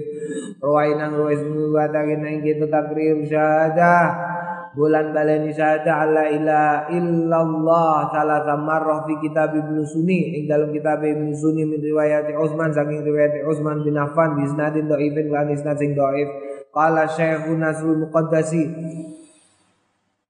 [0.60, 4.28] Rawaina ruwais watake nang kita takrir syahadah.
[4.70, 10.38] Bulan baleni syahadah alla ilaha illallah salasa marrah fi kitab Ibnu Sunni.
[10.38, 14.86] Ing dalam kitab Ibnu Sunni min riwayat Utsman saking riwayat Utsman bin Affan bi isnadin
[14.86, 16.30] dhaifin lan isnad sing dhaif
[16.70, 18.62] qala Syekhun Nasrul Muqaddasi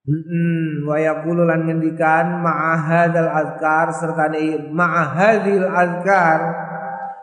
[0.01, 6.41] Hmm, wa yaqulu lan ngendikan ma'ahadal azkar sertane ma'ahadil azkar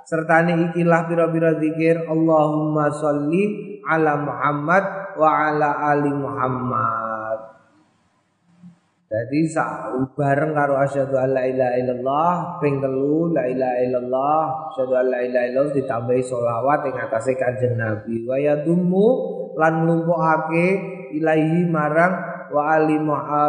[0.06, 4.84] sertane ikilah pira-pira zikir Allahumma sholli ala Muhammad
[5.18, 7.07] wa ala ali Muhammad.
[9.08, 9.48] Jadi
[10.12, 15.72] bareng karo asyhadu alla ilaha illallah ping telu la ilaha illallah asyhadu alla ilaha illallah
[15.72, 18.28] ditambahi selawat ing atase Kanjeng Nabi.
[18.28, 19.06] Wa yadummu
[19.56, 20.66] lan nglumpukake
[21.16, 22.12] ilahi marang
[22.52, 23.00] wa ali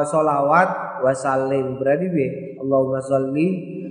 [0.08, 1.76] sholawat wa salim.
[1.76, 2.28] Berarti be
[2.64, 3.48] Allahumma sholli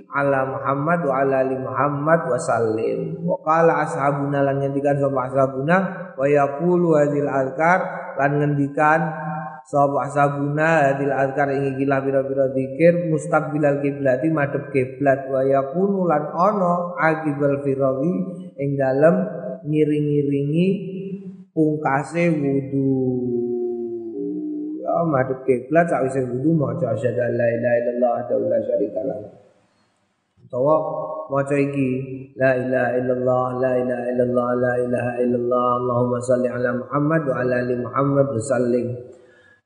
[0.09, 3.20] ala Muhammad wa ala ali Muhammad wa salim.
[3.20, 5.76] Wa qala ashabuna lan ngendikan sapa ashabuna
[6.16, 7.78] wa yaqulu hadil azkar
[8.16, 9.00] lan ngendikan
[9.68, 16.24] sapa ashabuna hadil azkar ing gila pira-pira zikir mustaqbilal kiblati madhep kiblat wa yaqulu lan
[16.33, 18.14] ana akibal firawi
[18.57, 19.28] ing dalem
[19.68, 20.68] ngiring-ngiringi
[21.52, 22.96] pungkase wudu.
[24.81, 29.20] Ya madhep kiblat sakwise wudu maca asyhadu an la ilaha illallah wa la syarika lah.
[30.48, 30.76] Utawa
[31.28, 31.88] maca iki
[32.40, 37.54] la ilaha illallah la ilaha illallah la ilaha illallah Allahumma shalli ala Muhammad wa ala
[37.61, 39.17] ali Muhammad wa sallim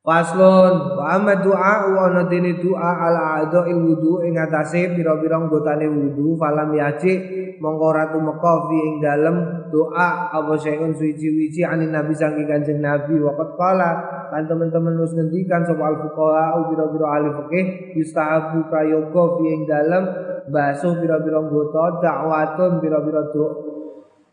[0.02, 5.86] Faslun wa amma du'a wa ana dene du'a ala a'dha'il wudu ing atase pira-pira anggotane
[5.86, 7.22] wudu falam yaji
[7.62, 9.36] mongko ora tumeka fi ing dalem
[9.70, 13.14] doa apa sayun suci-wici anin nabi saking kanjeng nabi.
[13.14, 13.90] Waqat qala
[14.34, 17.66] kan teman-teman wis ngendikan sapa al fuqaha pira-pira ahli fikih
[18.02, 20.02] yustahabu prayoga fi ing dalem
[20.50, 23.50] basuh pira-pira anggota dakwatun pira-pira doa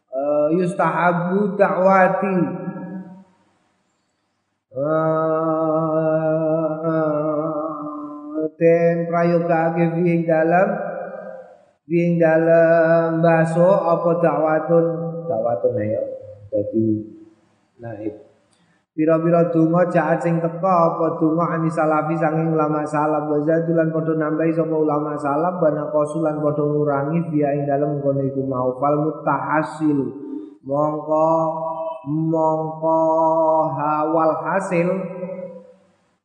[0.09, 2.35] uh, yustahabu dakwati
[8.59, 10.69] den prayogake ing dalam
[11.89, 14.85] ing dalam baso apa dakwatun
[15.25, 16.03] dakwatun ayo
[16.53, 17.01] dadi
[17.81, 18.13] naib.
[18.93, 20.59] Pira-pira donga jaat sing teka
[20.91, 23.25] apa donga ani salafi sanging ulama salaf?
[23.25, 28.21] Wa zadulan padha nambahi sapa ulama salaf bana kosulan padha ngurangi biya ing dalem kono
[28.21, 28.75] iku mau.
[28.77, 29.97] Fal mutahasil
[30.67, 31.29] mongko
[32.07, 32.99] mongko
[33.75, 34.87] hawal hasil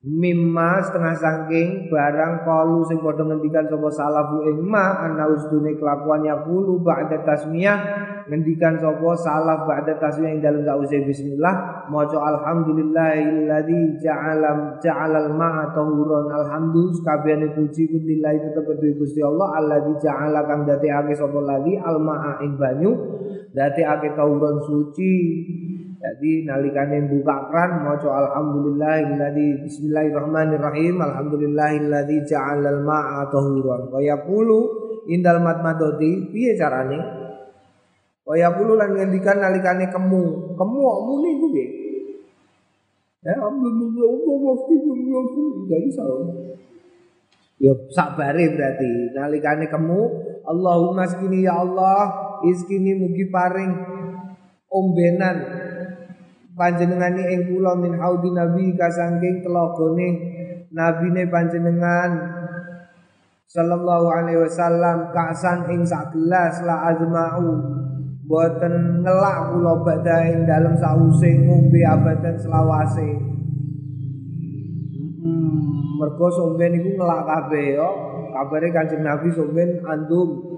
[0.05, 6.45] mimma setengah sangking barang kalu sing padha ngendikan sapa salafu ing ma ana usdune kelakuannya
[6.45, 7.79] pulu ba'da tasmiyah
[8.29, 16.29] ngendikan sapa salaf ba'da tasmiyah ing dalem sause bismillah maca alhamdulillahilladzi ja'ala ja'alal ma'a tahuran
[16.29, 21.97] alhamdulillah kabehane puji kulillahi tetep kedue Gusti Allah alladzi ja'ala kang dadekake sapa lali al
[21.97, 22.93] ma'a ing banyu
[23.57, 25.13] dadekake tahuran suci
[26.05, 33.89] jadi nalikane buka keran maca alhamdulillahilladzi bismillahirrahmanirrahim alhamdulillahilladzi ja'alal ma'a tahuran.
[33.89, 34.59] Wa yaqulu
[35.09, 37.01] indal matmadoti piye carane?
[38.21, 40.53] Wa yaqulu lan ngendikan nalikane kemu.
[40.61, 41.67] Kemu muni ku piye
[43.25, 43.33] ya
[45.65, 46.29] jadi salah
[47.57, 49.17] Ya sabare berarti.
[49.17, 50.01] Nalikane kemu
[50.45, 52.13] Allahumma skini ya Allah
[52.45, 53.73] iskini mugi paring
[54.69, 55.64] ombenan
[56.55, 60.09] panjenengani ing kula min haudi nabi kasangking telagane
[60.71, 62.11] nabine panjenengan
[63.51, 67.83] sallallahu alaihi wasallam kasan ing sak gelas la azma'u.
[68.25, 73.11] Boten ngelak kula badha ing dalem sause ngombe abadan selawase.
[75.21, 77.91] Hmm, mergo somben iku ngelak kabeh yo.
[78.35, 80.51] Kabare Kanjeng Nabi somben andum.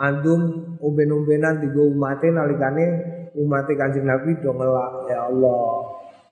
[0.00, 0.40] Andum
[0.80, 2.86] umben-umbenan digo umate nalikane
[3.36, 5.62] umate Kanjeng Nabi do ngelak ya Allah.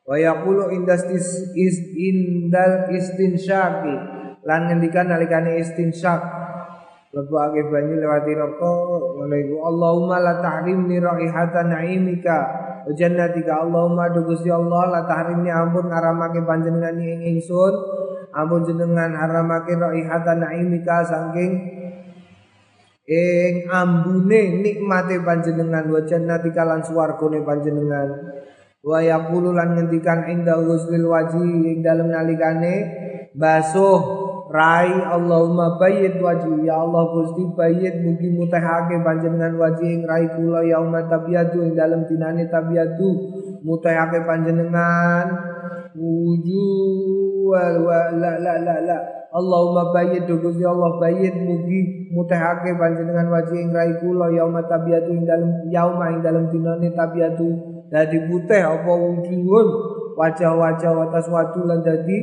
[0.09, 3.95] Wa yaqulu indastis is indal istinsyaqi
[4.49, 6.25] lan ngendikan nalikane istinsyak
[7.13, 8.73] lebokake banyu lewati roko
[9.21, 9.37] ngono
[9.69, 12.39] Allahumma la tahrimni raihatan naimika.
[12.89, 17.75] Wa jannatika Allahumma do Gusti Allah la tahrimni ampun ngaramake panjenengan ing ingsun.
[18.33, 21.78] Ampun jenengan haramake raihatan naimika saking
[23.09, 28.37] ing ambune nikmate panjenengan wa jannatika lan swargane panjenengan.
[28.85, 32.75] Wa yaqulu lan ngendikan inda ghusl waji ing dalem nalikane
[33.33, 34.01] basuh
[34.53, 40.69] rai Allahumma bayyid wajhi ya Allah Gusti bayyid mugi mutehake panjenengan wajhi ing rai kula
[40.69, 43.09] yauma tabiatu ing dalem dinane tabiatu
[43.65, 45.27] mutehake panjenengan.
[45.97, 47.65] Wujuh wa
[48.13, 53.93] la la la la Allahumma bayyid Gusti Allah bayyid mugi mutehake panjenengan wajhi ing rai
[54.01, 57.49] kula yauma tabiatu ing dalem yauma ing dalem dinane tabiatu.
[57.89, 59.67] Dadi putih apa wujuhun
[60.17, 62.17] wajah-wajah watas watu lan dadi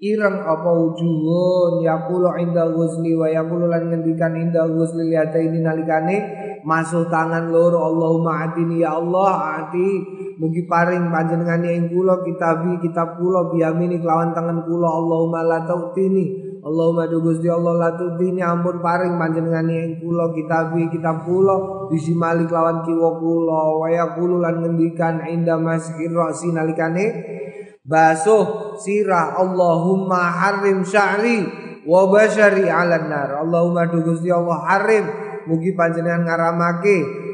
[0.00, 6.16] ireng apa wujuhun yaqulu inda ghusli wa yaqulu lan ngendikan inda ghusli ini nalikane
[6.64, 9.88] masuk tangan loro Allahumma atini ya Allah ati
[10.36, 14.88] mugi paring panjenengane ing kula kitabi kitab kula biyamini kelawan tangan kula.
[14.88, 20.92] Allahumma la tautini Allahumma du Gusti Allah la tautini ampun paring panjenengane ing kula kitabi
[20.92, 21.88] kitab kula.
[21.88, 23.60] Bisimali kelawan kiwa kula.
[23.80, 27.04] Wa yaqulu lan ngendikan inda masjid ra'si nalikane
[27.86, 31.48] basuh sirah Allahumma harim sya'ri
[31.88, 33.40] wa basyari 'alan nar.
[33.40, 35.06] Allahumma du Gusti Allah harim
[35.46, 37.25] mugi panjenengan ngaramake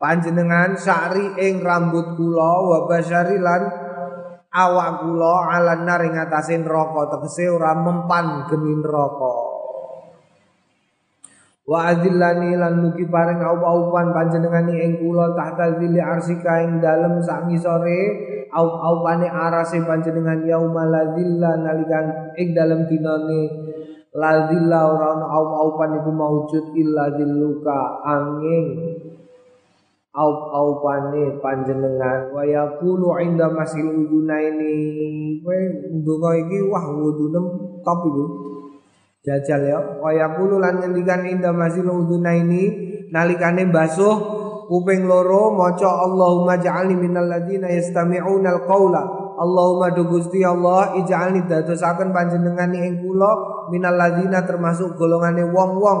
[0.00, 3.68] panjenengan sya'ri ing rambut kula wa basyari lan
[4.48, 9.60] awak kula 'alan nar ing atase neraka tegese ora mempan geni neraka
[11.70, 17.46] Wa azillani lan mugi paring aup-aupan panjenengani ing kula tahta zili arsika ing dalem sak
[17.46, 18.00] ngisore
[18.50, 23.42] aup-aupane arase panjenengan yauma ladzilla nalikan ing dalem dinane.
[24.10, 28.66] Ladzilla ora ana aup-aupan iku maujud illa dilluka angin
[30.20, 32.28] aup-aupane panjenengan.
[32.36, 35.60] Wa yaqulu inda masil udunaini kowe
[35.96, 37.44] ndonga iki wah wudunem
[37.80, 38.24] top iku.
[39.20, 39.78] Jajal ya.
[40.00, 42.72] Kaya kulo lan ngendikan inda masil uduna ini
[43.12, 44.16] nalikane basuh
[44.64, 49.02] kuping loro maca Allahumma ja'alni minal ladina yastami'una al-qaula
[49.36, 53.32] Allahumma do Gusti Allah ij'alni dadosaken panjenengan ing kula
[53.68, 56.00] minal ladina termasuk golongane wong-wong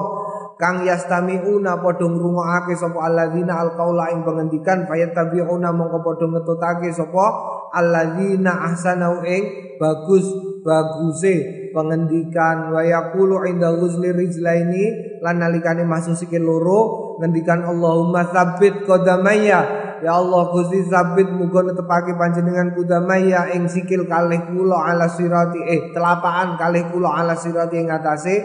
[0.60, 7.24] kang yastami'una padha ngrungokake sapa alladzina alqaula ing pengendikan fayattabi'una mongko padha ngetutake sapa
[7.72, 9.42] alladzina ahsanu ing
[9.80, 10.28] bagus
[10.60, 12.68] baguse pengendikan.
[12.70, 16.80] Wa yaqulu inda ghusli rijlaini lan nalikane masuk sikil loro
[17.18, 19.88] ngendikan Allahumma tsabbit qadamaya.
[20.00, 25.92] Ya Allah Gusti sabit muga netepake panjenengan kudamaya ing sikil kalih kula ala sirati eh
[25.92, 28.36] telapaan kalih kula ala sirati ing atase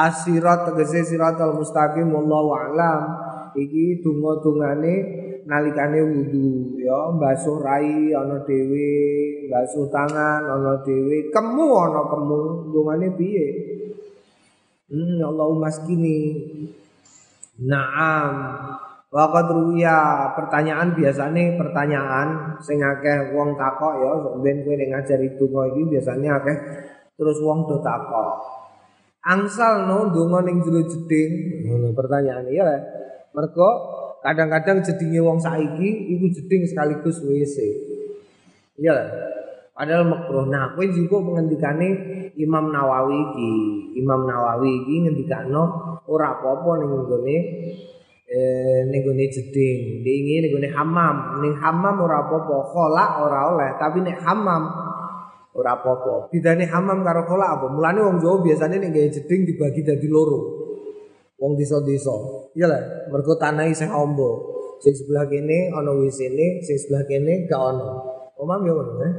[0.00, 3.02] asirat tegese siratal mustaqim wallahu alam.
[3.52, 4.94] Iki donga-dongane
[5.44, 7.12] nalikane wudu ya.
[7.18, 8.92] Basuh rai ana dhewe
[9.50, 11.28] basuh tangan ana dhewe.
[11.28, 12.38] Kemu ana kemu
[12.72, 13.48] dongane piye?
[14.90, 16.18] Hmm Allahumma maskini
[17.60, 18.34] Naam.
[19.10, 24.10] Waqad ruya pertanyaan biasanya pertanyaan sing akeh wong takok ya.
[24.38, 26.56] Ben kowe ngajari donga iki biasanya akeh
[27.18, 28.59] terus wong do takok.
[29.20, 32.64] Angsal no donga ning jero jeding ngono pertanyaan iya
[33.36, 33.70] Mergo
[34.24, 37.56] kadang-kadang jedinge wong saiki iku jeding sekaligus WC.
[38.80, 39.08] Iya lah.
[39.70, 40.44] Padahal makruh.
[40.44, 41.88] Nah, kowe juga pengendikane
[42.36, 43.52] Imam Nawawi iki.
[43.96, 47.36] Imam Nawawi iki ngendikano ora apa-apa ning nggone
[48.28, 50.04] eh ning gone jeding.
[50.04, 51.40] Ning gone hamam.
[51.40, 54.62] Ning hamam ora apa-apa, kholak ora oleh, tapi nek hamam
[55.56, 56.30] ora apa-apa.
[56.30, 57.66] Bidane hamam karo kholak apa?
[57.70, 60.60] Mulane wong Jawa biasanya ning gawe jeding dibagi dadi loro.
[61.40, 62.12] wong desa-desa.
[62.52, 64.60] Iya lah, mergo tanah isih ombo.
[64.84, 67.96] Sing sebelah kene ana WC-ne, sing sebelah kene gak ana.
[68.36, 69.12] Omam ya ngono eh.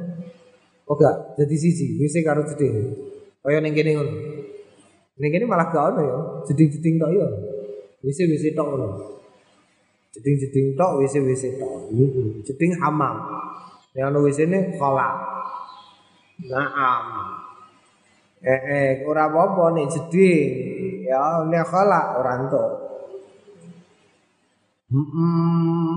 [0.85, 2.93] Oh gak, jadi siji, WC karo jeding.
[3.41, 4.13] Kaya ning kene ngono.
[5.17, 6.17] Ning kene malah gak ono ya,
[6.49, 7.27] jeding-jeding tok ya.
[8.05, 8.87] Wis-wis tok ngono.
[10.13, 11.89] Jeding-jeding tok wis-wis tok.
[12.45, 13.17] Jeding hamam.
[13.97, 15.30] Nek ono WC-ne kolak.
[16.49, 17.05] Naam.
[18.41, 19.93] Eh, eh ora apa-apa nek.
[21.05, 22.69] Ya nek kolak ora entuk.
[24.91, 25.87] Hmm,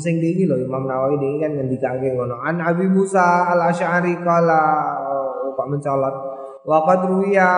[0.00, 2.40] sing iki lho Imam Nawawi ini kan ngendikake ngono.
[2.40, 4.62] An Abi Musa Al Asy'ari kala
[5.04, 6.16] oh, kok mencolot.
[6.64, 7.50] Wa qad ruwiya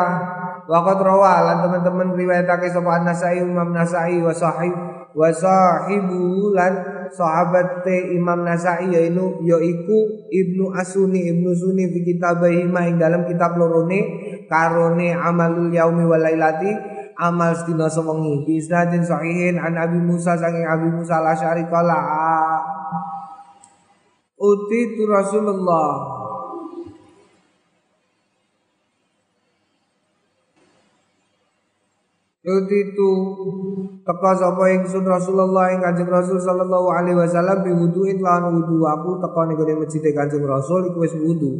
[0.66, 4.74] wa qad rawa lan teman-teman riwayatake sapa An-Nasai Imam Nasai wa sahib
[5.14, 6.74] wa sahibu lan
[7.15, 9.99] sahabat Imam Nasai yaitu yaiku
[10.33, 14.01] Ibnu Asuni Ibnu Suni fi kitabihi ing dalam kitab lorone
[14.51, 16.73] karone amalul yaumi wal lailati
[17.21, 18.45] amal sedina sewengi.
[18.45, 22.01] Bi isnadin sahihin an Abi Musa saking Abi Musa al-Asy'ari kala
[24.37, 25.89] uti tu Rasulullah
[32.47, 33.11] Uti tu
[34.07, 39.19] teka sapa ingsun Rasulullah ing Kanjeng Rasul sallallahu alaihi wasallam bi wudu'in lan wudu aku
[39.19, 41.51] teka ning gone masjid Kanjeng Rasul iku wis wudu.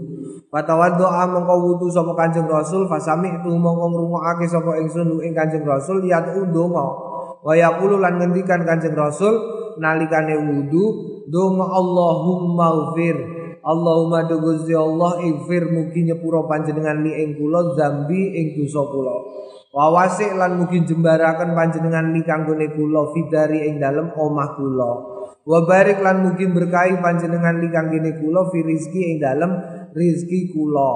[0.47, 6.07] Fatawaddoa mongko wudu sapa Kanjeng Rasul fasami itu mongko ngrungokake sapa ingsun ing Kanjeng Rasul
[6.07, 6.87] lihat ndonga.
[7.43, 9.35] Wa yaqulu lan ngendikan Kanjeng Rasul
[9.83, 10.85] nalikane wudu
[11.27, 13.17] donga Allahumma ghfir
[13.67, 19.17] Allahumma duguzi Allah ighfir mugi nyepuro panjenengan li ing kula zambi ing dosa kula.
[19.77, 24.93] Wa wasik lan mugi jembaraken panjenengan li kanggone kula fidari ing dalem omah kula.
[25.45, 29.53] Wa barik lan mugi berkahi panjenengan li kanggone kula fi rizki ing dalem
[29.93, 30.93] rizki kula.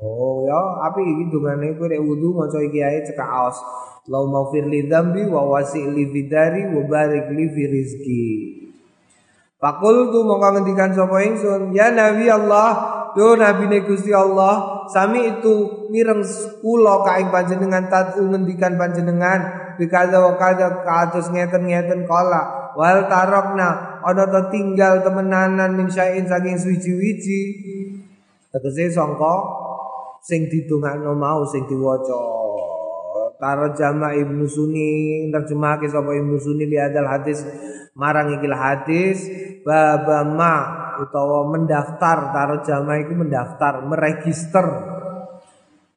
[0.00, 3.60] Oh ya, api iki dongane kowe nek wudu maca iki ae cekak aos.
[4.08, 8.24] Allahumma fir li dzambi wa wasi' li fidari wa barik li fi rizki.
[9.60, 15.88] Fakul tu mongko ngendikan sapa ingsun, ya Nabi Allah, Do Nabi Gusti Allah sami itu
[15.90, 16.22] mireng
[16.62, 19.74] kula kaing panjenengan tatu ngendikan panjenengan.
[19.80, 27.40] Bikaza wa kaza kados ngeten-ngeten kala wal tarokna ana to tinggal temenanan min saking suci-wici
[28.50, 29.34] tegese sangka
[30.20, 32.49] sing didongakno mau sing diwaca
[33.40, 37.40] Karo jama Ibnu Sunni terjemahake sapa Ibnu Sunni li hadal hadis
[37.96, 39.24] marang ikil hadis
[39.64, 40.56] babama
[41.00, 44.66] utawa mendaftar taruh jamaah itu mendaftar meregister.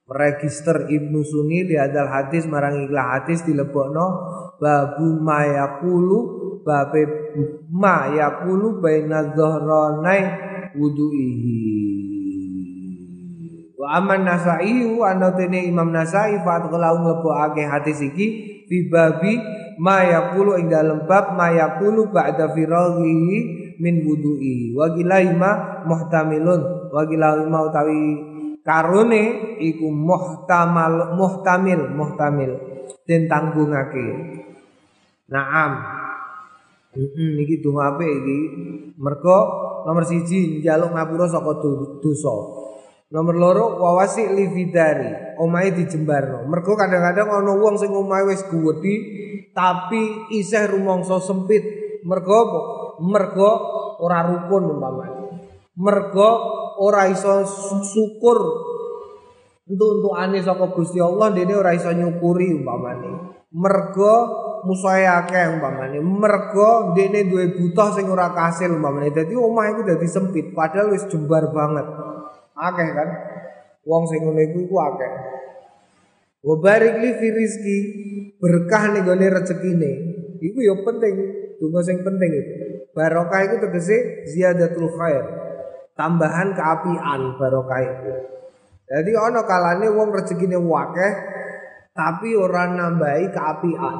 [0.07, 4.07] Meregister Ibnu Sunni di adal hadis marang ikhlas hadis dilebokno
[4.55, 6.19] babu mayakulu
[6.63, 7.03] babe
[7.67, 10.21] mayakulu baina dhahranai
[10.79, 11.92] wudu'ihi
[13.73, 18.27] wa aman nasai ana tene Imam Nasai fa kalau nglebokake hadis iki
[18.69, 19.41] fi babi
[19.81, 23.37] mayakulu ing dalem bab mayakulu ba'da firaghihi
[23.81, 28.01] min wudu'i wa gilaima muhtamilun wa gilaima utawi
[28.61, 32.51] karone iku muhtamal muhtamil muhtamil
[33.09, 34.05] den tanggungake
[35.27, 36.03] naam
[36.93, 38.39] Heeh iki donga iki.
[39.01, 39.37] Mergo
[39.81, 41.57] nomor siji njaluk ngapura saka
[41.97, 42.33] dosa.
[43.13, 46.49] Nomor loro wawasi lividari, omahe dijembarno.
[46.49, 48.95] Mergo kadang-kadang ana wong sing omahe wis gedhi
[49.53, 51.61] tapi isih rumangsa sempit.
[52.01, 52.59] Mergo apa?
[53.05, 53.49] mergo
[54.01, 55.21] ora rukun umpamane.
[55.77, 56.29] Mergo
[56.81, 57.45] ora iso
[57.85, 58.37] syukur
[59.63, 63.37] untuk untuk ane saka Gusti Allah dene ora iso nyukuri umpamane.
[63.53, 64.13] Mergo
[64.65, 66.01] musuhe akeh umpamane.
[66.01, 69.13] Mergo dene duwe butuh sing ora kasil umpamane.
[69.13, 71.85] Dadi omah iku dadi sempit padahal wis jembar banget.
[72.53, 73.09] Akeh kan?
[73.83, 75.11] Wong sing ngene iku iku akeh.
[76.43, 77.77] Wa barik li fi rizki
[78.37, 79.91] berkah ning gone rezekine.
[80.43, 81.13] Iku ya penting,
[81.59, 82.53] donga sing penting itu.
[82.91, 85.23] Barokah itu tegese ziyadatul khair.
[85.95, 88.11] Tambahan keapian barokah itu.
[88.83, 91.13] Jadi ono kalane wong rezekine wakeh
[91.95, 93.97] tapi orang nambahi keapian.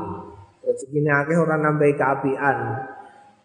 [0.62, 2.58] Rezekine akeh ora nambahi keapian.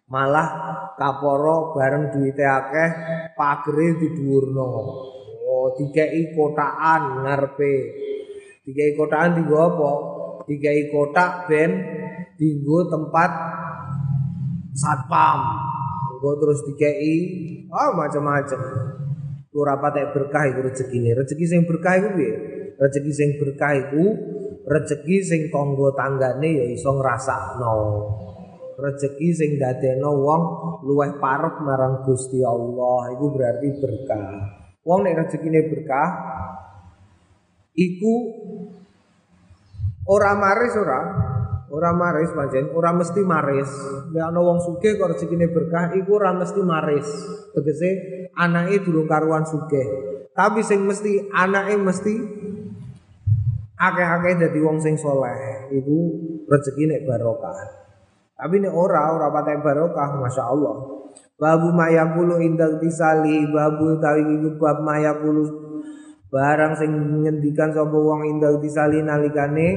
[0.09, 0.49] Malah
[0.97, 2.91] kaporo bareng duwite akeh
[3.37, 4.69] pagere didhuwurno.
[5.49, 7.75] Oh, dikei kotaan ngarepe.
[8.65, 9.91] Dikei kotaan dienggo apa?
[10.49, 11.71] Dikei kotak ben
[12.41, 13.31] dienggo tempat
[14.79, 15.41] satpam
[16.19, 17.15] gue terus dikei
[17.71, 18.61] oh macam-macam
[19.59, 22.09] ora patek berkah iku rezekine rezeki sing berkah iku
[22.79, 24.05] rezeki sing berkah iku
[24.63, 27.75] rezeki sing tangga tanggane ya iso ngrasakno
[28.79, 30.43] rezeki sing dadekno wong
[30.87, 34.31] luweh parek marang Gusti Allah iku berarti berkah
[34.87, 36.09] wong nek rezekine berkah
[37.75, 38.15] iku
[40.07, 41.01] ora maris ora
[41.69, 43.69] Ora maris pancen, ora mesti maris.
[44.09, 47.05] Nek ana wong sugih kok rezekine berkah iku ora mesti maris.
[47.53, 47.91] Tegese
[48.33, 49.85] anake durung karuan sugih.
[50.33, 52.15] Tapi sing mesti anake mesti
[53.77, 55.69] akeh-akeh dadi wong sing soleh.
[55.77, 55.97] Iku
[56.49, 57.78] rezeki nek barokah.
[58.39, 60.75] Tapi nek ora ora patek barokah, masya Allah.
[61.35, 65.68] Babu mayakulu indak tisali, babu tawi bab mayakulu
[66.29, 66.93] barang sing
[67.25, 69.69] ngendikan sapa wong indak tisali nalikane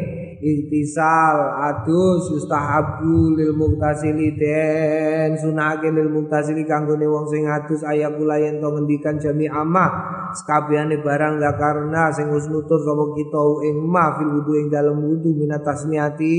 [0.41, 1.37] Ihtisal
[1.69, 8.65] adus yustahabu lil muktasili den sunake lil muktasili kanggone wong sing adus ayakula yen to
[8.73, 9.85] ngendikan jami amma
[10.33, 15.29] sekabehane barang karena sing wis nutur sapa kita ing ma fil wudu ing dalem wudu
[15.29, 16.35] minat tasmiyati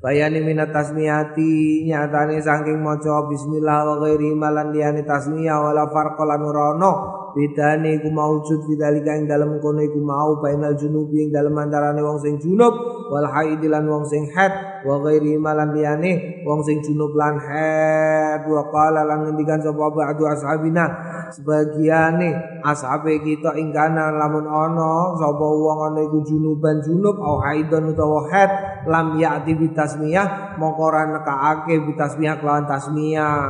[0.00, 6.40] bayane minat tasmiyati nyatane saking maca bismillah wa ghairi malan liyane tasmiyah wala farqa lan
[7.36, 12.16] bedane iku maujud bidzalika ing dalem kono iku mau bainal junubi ing dalem antarane wong
[12.24, 12.72] sing junub
[13.12, 18.46] wal haid lan wong sing haid wa ghairi malan liyane wong sing junub lan haid
[18.46, 20.86] wa qala lan ngendikan sapa ba'du ashabina
[21.34, 27.90] sebagiane ashabe kita ing kana lamun ana sapa wong ana iku junuban junub au haidon
[27.90, 28.52] utawa haid
[28.86, 33.42] lam ya'ti bitasmiyah mongko ora nekake bitasmiyah kelawan tasmiyah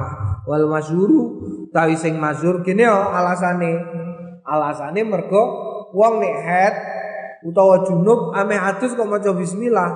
[0.49, 1.37] wal masyuru
[1.69, 3.85] utawi sing masyhur kene yo alasane.
[4.47, 5.43] Alasane mergo
[5.91, 6.75] wong nek head
[7.43, 9.91] utawa junub ame adus kok maca bismillah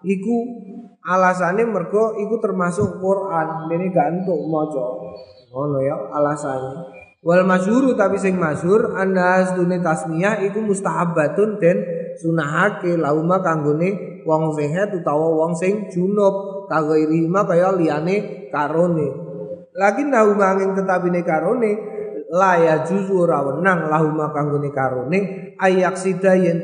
[0.00, 0.61] iku
[1.02, 3.66] alasane mergo iku termasuk Quran.
[3.66, 4.86] Dene gak entuk maca.
[5.50, 6.72] Ngono ya alasane.
[7.22, 11.78] Wal masyhur tapi sing masyhur annas dune tasmiyah iku mustahabatun den
[12.18, 19.30] sunahake lauma kanggone wong head utawa wong sing junub kagairima kaya liyane karone.
[19.72, 21.72] lagi nahu manging tetapine karone
[22.32, 25.18] la ya juzu ora wenang lahu makanggone karone
[25.56, 26.60] ayak sida yen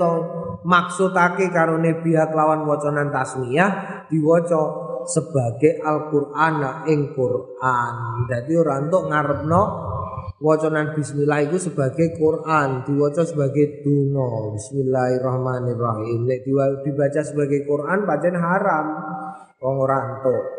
[0.67, 4.63] maksudake karone biak lawan wacanan tasmiyah diwaca
[5.07, 8.27] sebagai Al-Qur'an ing Qur'an.
[8.27, 9.63] Dadi ora entuk ngarepno
[10.39, 14.55] wacanan bismillah itu sebagai Quran, diwaca sebagai donga.
[14.55, 16.27] Bismillahirrahmanirrahim.
[16.27, 16.41] Nek
[16.83, 18.87] dibaca sebagai Quran pancen haram.
[19.59, 20.58] Wong ora entuk.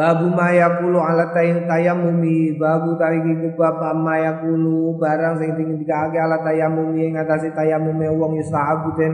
[0.00, 2.56] Babu mayakulu ala tayamumi.
[2.56, 7.12] Babu tariki kubab mayakulu Barang sing tinggi dikake ala tayamumi.
[7.12, 9.12] Yang atasi tayamumi wong yustahabu den.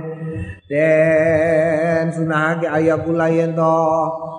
[0.70, 3.82] Den sunahake ayakula yen to.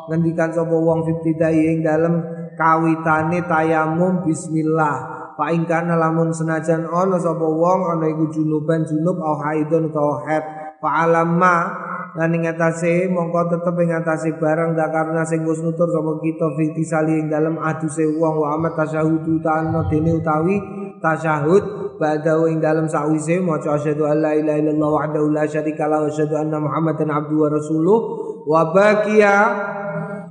[0.07, 2.23] Ngendikan sopo wong fitidai yang dalam
[2.55, 5.19] Kawitane tayamum bismillah.
[5.35, 10.41] Pak ingkana lamun senajan ono sopo wong Ono iku junuban junub Au haidon atau haid
[10.81, 16.21] Pak alamma lan ing atase mongko tetep ing atase barang dakarna sing wis nutur sapa
[16.23, 20.55] kita fiti sali ing dalem aduse wong wa amat tasyahudu ta'anna dene utawi
[21.03, 21.89] tasyahud.
[21.97, 26.37] Badau ing dalem sawise maca asyhadu alla ilaha illallah wahdahu la syarika lahu wa asyhadu
[26.37, 27.99] anna muhammadan abduhu wa rasuluh.
[28.45, 29.37] Wa baqiya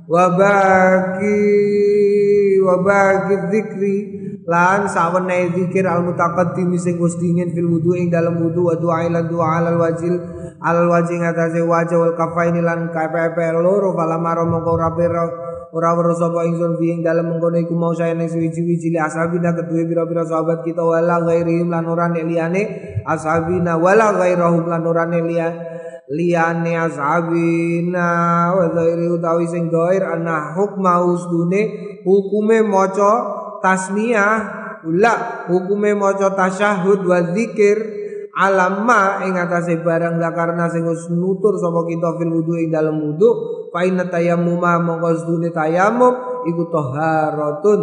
[0.07, 1.43] wa baqi
[2.63, 3.97] wa baqi dzikri
[4.47, 9.03] lan sawene zikir al mutaqaddim sing wis dingin fil wudu ing dalem wudu wa du'a
[9.03, 10.15] ila du'a al wajil
[10.63, 15.23] al wajing atase wajah wal kafaini lan KPP loro fala maro mongko ora pira
[15.75, 19.51] ora weruh sapa ingsun fi ing dalem mengkono iku mau saya ning suwi-suwi cili ashabina
[19.51, 22.63] kedue pira-pira sahabat kita wala ghairihim lan ora liyane
[23.03, 25.27] ashabina wala ghairahum lan ora nek
[26.07, 28.07] liyane ashabina
[28.55, 34.35] wa ghairi utawi sing dhair ana hukma usdune hukume maca tasmiyah
[34.85, 37.77] ula hukume maca tasyahud wa zikir
[38.37, 43.29] alamma ing atase barang karena sing wis nutur sapa kita fil wudu ing dalem wudu
[43.73, 47.81] fa inna tayammuma mongko sedune tayammum iku taharatun.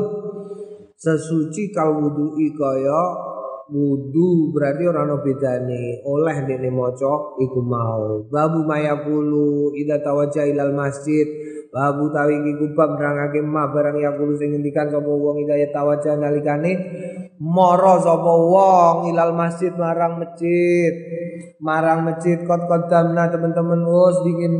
[0.95, 3.34] Sesuci kal wudu kaya
[3.73, 6.05] wudu berarti ora ana bedane.
[6.05, 8.27] Oleh dene maca iku mau.
[8.29, 11.25] Babu mayakulu ida tawajja ilal masjid.
[11.75, 16.15] Babu tawi iki kubab nerangake ma barang ya kulo sing ngendikan sapa wong hidayah tawajah
[16.15, 16.73] nalikane
[17.43, 20.93] mara sapa wong ilal masjid marang masjid.
[21.59, 24.55] Marang masjid kot kodamna teman-teman wis dingin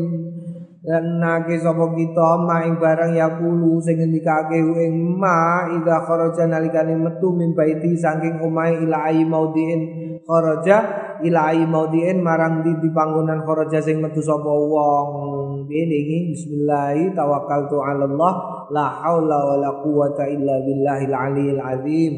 [0.85, 6.45] dan nake sapa kita ma ing barang ya kulo sing ngendikake ing ma ida kharaja
[6.45, 9.81] nalikane metu min baiti saking omahe ila ai maudin
[10.29, 10.77] kharaja
[11.25, 18.69] ila ai maudin marang di, panggonan kharaja sing metu sapa wong ini bismillah tawakkaltu Allah
[18.69, 22.13] la haula wala quwata illa billahil aliyil azim.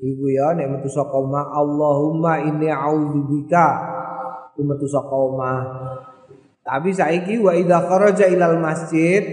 [0.00, 1.16] Iku ya nek metu saka
[1.52, 3.68] Allahumma inni a'udzubika.
[4.60, 5.16] Metu saka
[6.60, 9.24] Tapi saiki wa idza kharaja ilal masjid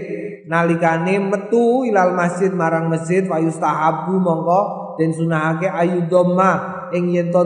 [0.48, 7.28] nalikane metu ilal masjid marang masjid fa yustahabu mongko den sunahake ayu dhamma ing yen
[7.28, 7.44] to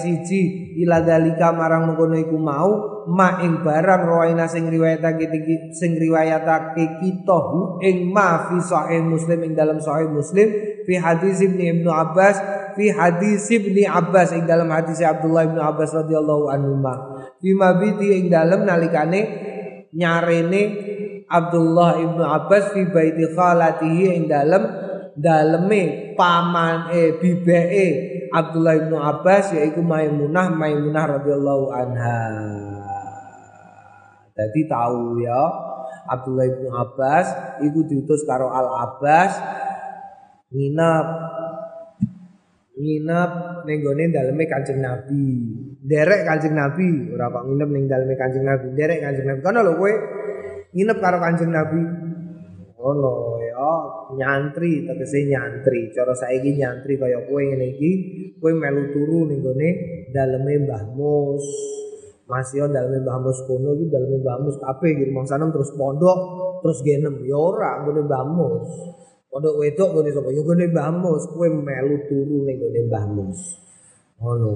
[0.00, 5.26] siji ila dalika marang mengkono iku mau ma ing barang rawaina sing riwayatake
[5.74, 10.48] sing riwayatake kita hu ing ma fi sahih muslim ing dalam sahih muslim
[10.86, 12.36] fi hadis Ibnu Ibnu Abbas
[12.78, 16.78] fi hadis Ibnu Abbas ing dalam hadis Abdullah bin Abbas radhiyallahu anhu
[17.42, 19.20] fi mabiti ing dalam nalikane
[19.92, 20.62] nyarene
[21.32, 24.62] Abdullah ibnu Abbas fi baiti khalatihi ing dalam
[25.16, 27.86] daleme paman eh bibeke
[28.32, 32.20] Abdullah ibnu Abbas yaitu Maimunah Maimunah radhiyallahu anha.
[34.32, 35.42] Jadi tahu ya
[36.08, 39.32] Abdullah ibnu Abbas iku diutus karo Al Abbas
[40.52, 41.06] nginep
[42.82, 43.30] nginep
[43.68, 45.24] ning gone daleme Kanjeng Nabi.
[45.82, 48.66] Derek Kanjeng Nabi, ora kok nginep ning daleme Kanjeng Nabi.
[48.74, 49.40] Derek Kanjeng Nabi.
[49.44, 49.92] Kono lho kowe
[50.72, 51.82] nginep karo Kanjeng Nabi.
[52.82, 53.72] Ono ya
[54.18, 55.94] nyantri tegese nyantri.
[55.94, 57.90] Cara saiki nyantri kaya kowe ngene iki,
[58.42, 59.68] kowe melu turu ning gone
[60.10, 61.46] daleme Mbah Mus.
[62.32, 65.68] Mas yo daleme Mbah Mus kono iki daleme Mbah Mus kabeh iki rumah sanem terus
[65.76, 66.18] pondok
[66.64, 67.84] terus genem ya ora
[68.24, 68.72] Mus.
[69.28, 70.28] Pondok wedok nggone sapa?
[70.32, 73.40] Ya nggone Mbah Mus, kowe melu turu gone Mbah Mus.
[74.16, 74.52] Ngono.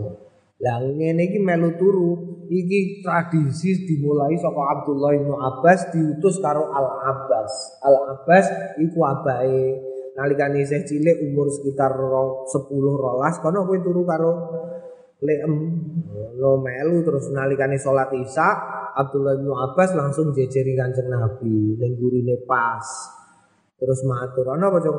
[0.57, 6.89] Lah ngene iki melu turu, iki tradisi dimulai saka Abdullah bin Abbas diutus karo Al
[7.13, 7.53] Abbas.
[7.85, 8.47] Al Abbas
[8.81, 9.77] iku abahe
[10.17, 14.33] nalikane isih cilik umur sekitar 10 rolas kono kowe turu karo
[15.27, 15.55] leem
[16.39, 18.49] lo melu terus nalikane salat Isya
[18.97, 22.85] Abdullah bin Abbas langsung jejeri Kanjeng Nabi ning gurine pas.
[23.77, 24.99] Terus matur ana apa, Cung?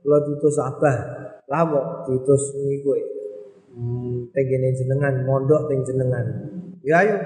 [0.00, 0.96] Kula diutus Abah.
[1.44, 2.96] Lah apa diutus niku
[3.76, 6.24] hmm, tengene jenengan mondok teng jenengan.
[6.80, 7.16] Ya ayo.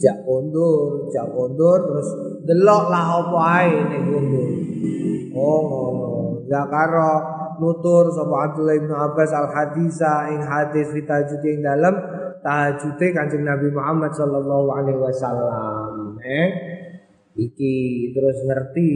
[0.00, 2.08] Jak kondur, jak kondur terus
[2.48, 4.04] delok lah apa ae ning.
[5.36, 6.40] Oh.
[6.48, 11.94] Ya karo nutur sapa Abdullah bin Abbas al hadisa ing hadis fitajud ing dalam
[12.40, 16.16] tahajude Kanjeng Nabi Muhammad sallallahu alaihi wasallam.
[16.24, 16.48] Eh
[17.36, 18.90] iki terus ngerti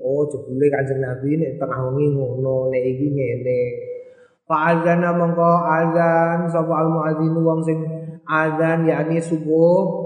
[0.00, 3.62] oh jebule Kanjeng Nabi nek tengah wengi ngono nek iki ngene.
[4.46, 7.78] Fa'adzana mongko azan sapa al muadzin wong sing
[8.24, 10.05] azan yakni subuh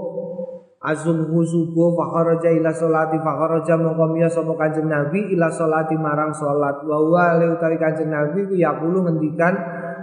[0.81, 6.97] Azumhu subuh fakharaja ila sholati fakharaja mongko miya Kanjeng Nabi ila sholati marang salat wa
[6.97, 9.53] huwa utawi Kanjeng Nabi ku yaqulu ngendikan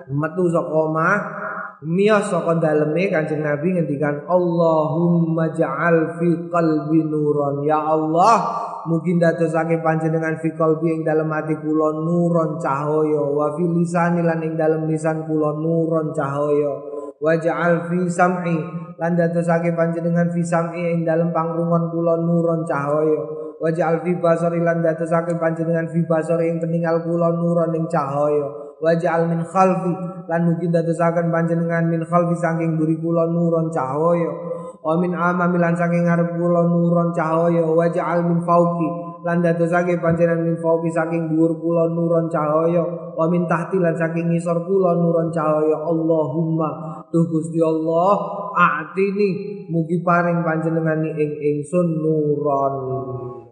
[0.06, 1.18] metu saka omah
[1.82, 8.36] miya saka daleme Kanjeng Nabi ngendikan Allahumma ja'al fi qalbi nuron ya Allah
[8.86, 14.46] mungkin dadosake panjenengan fi qalbi ing dalem ati kula nuron cahaya wa fi lisani lan
[14.46, 18.58] ing dalem lisan kula nuron cahaya waj'al fi sam'i.
[18.98, 23.20] Lan dadosake panjenengan fi sam'i ing dalem pangrungon kula nuron cahaya.
[23.62, 28.68] Waj'al fi basari lan dadosake panjenengan fi basari ing peninggal kula nuron ing cahaya.
[28.78, 29.94] Waj'al min khalfi
[30.30, 34.30] lan mugi dadosaken panjenengan min khalfi saking buri kula nuron cahaya.
[34.78, 37.66] Wa min amami lan saking ngarep kula nuron cahaya.
[37.66, 43.50] Waj'al min fauqi lan dadosake panjenengan min fauqi saking dhuwur kula nuron cahaya wa min
[43.50, 45.76] tahti lan saking ngisor kula nuron cahaya.
[45.82, 48.14] Allahumma tuh Gusti Allah
[48.54, 49.58] atini.
[49.68, 52.74] Mugi paring panjenengan ing ingsun nuron.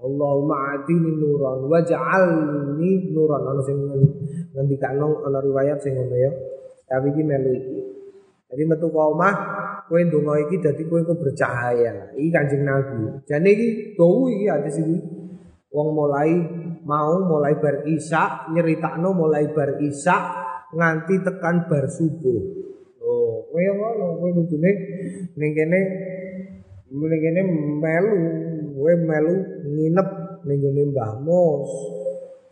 [0.01, 3.43] Allahumma atini nuron waj'alni nuron.
[3.43, 3.77] Ana sing
[4.55, 6.31] ngendikano ana riwayat sing ngono ya.
[6.87, 7.79] Tapi iki melu iki.
[8.47, 9.05] Jadi metu ka
[9.87, 12.15] kowe ndonga iki dadi kowe kok bercahaya.
[12.15, 13.27] Iki Kanjeng Nabi.
[13.27, 15.16] Jane iki dawu iki hadis iki
[15.75, 16.31] wong mulai
[16.87, 20.17] mau mulai bar isya nyeritakno mulai bar isya
[20.73, 22.43] nganti tekan bar subuh.
[23.03, 24.71] Oh kowe ngono kowe kudune
[25.39, 25.81] ning kene
[26.91, 27.41] ning kene
[27.83, 28.19] melu
[28.75, 29.35] kowe melu
[29.67, 30.09] nginep
[30.47, 31.71] ning gone Mbah Mus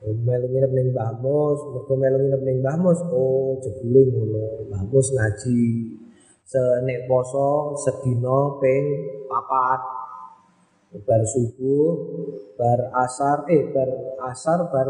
[0.05, 4.83] melu nginep ning Mbah Mus mergo melu nginep ning Mbah Mus oh jebule ngono Mbah
[4.91, 5.63] Mus ngaji.
[6.45, 8.85] Senek poso sedina ping
[9.25, 10.04] papat
[11.03, 11.91] bar subuh
[12.55, 13.91] bar asar eh bar
[14.31, 14.89] asar bar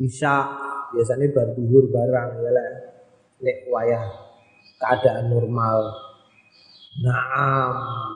[0.00, 0.34] isya
[0.96, 2.68] biasanya bar duhur barang ya lah
[3.44, 4.04] nek wayah
[4.80, 6.06] keadaan normal
[6.96, 7.72] Naam,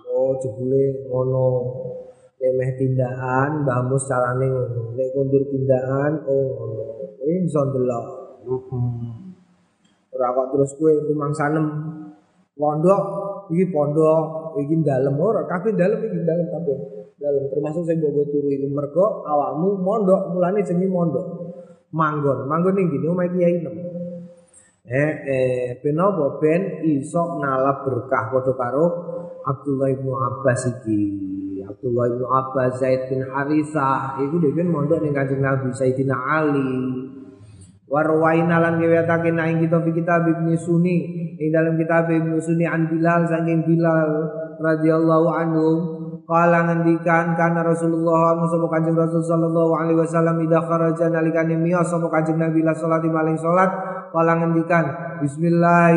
[0.08, 1.48] oh jebule ngono.
[2.40, 4.96] Lemeh tindakan, Mbah Mus carane ngono.
[4.96, 6.84] Nek kondur tindakan, oh ngono.
[7.20, 8.06] Kuwi iso ndelok.
[10.16, 11.66] Terus kowe rumang sanem
[12.56, 13.04] pondok
[13.50, 16.78] iki pondok iki dalem ora kabeh dalem iki dalem kabeh.
[17.20, 21.26] Dalem termasuk sing mbok turu iku mergo awakmu mondok mulane jenenge mondok.
[21.90, 23.76] Manggon, manggon ning gini omahe kiai nem.
[24.90, 28.86] Eh, eh, penopo ben iso ngalap berkah padha karo
[29.46, 31.02] Abdullah bin Abbas iki.
[31.62, 37.19] Abdullah bin Abbas Zaid bin Harithah iku dhewe mondok ning Kanjeng Nabi Sayyidina Ali.
[37.90, 40.98] Warwaina lan ngewetake nang kita fi kitab Ibnu Sunni.
[41.42, 44.10] Ing dalam kitab Ibnu Sunni an Bilal saking Bilal
[44.62, 45.66] radhiyallahu anhu
[46.30, 52.06] Kala ngendikan karena Rasulullah sapa Kanjeng Rasul sallallahu alaihi wasallam ida kharaja nalikane miyos sapa
[52.06, 53.66] Kanjeng Nabi la salat maling salat.
[54.14, 55.90] Kala ngendikan bismillah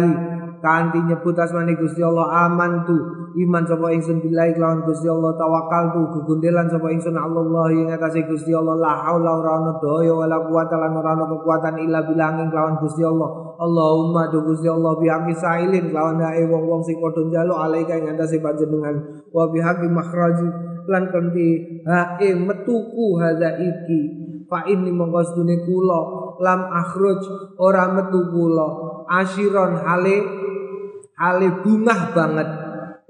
[0.63, 2.95] kanthi nyebut asmane Gusti Allah aman tu.
[3.35, 6.01] Iman sapa ingsun billahi kelawan Gusti Allah tawakal tu.
[6.15, 10.79] Gegundelan sapa ingsun Allah ing atase Gusti Allah la haula ora ana daya wala quwata
[10.79, 13.59] lan ora ana kekuatan illa bilanging kelawan Gusti Allah.
[13.59, 18.39] Allahumma do Gusti Allah bihaqi sailin kelawan hae wong-wong sing padha njaluk alaika ing atase
[18.39, 19.27] panjenengan.
[19.35, 20.47] Wa bihaqi makhraji.
[20.87, 24.01] Lan kanthi hae metuku hadza iki.
[24.47, 25.99] Fa inni mongko sedune kula
[26.39, 27.19] lam akhruj.
[27.59, 28.67] Ora metu kula.
[29.11, 30.15] Asyiron hale
[31.17, 32.49] ale bungah banget.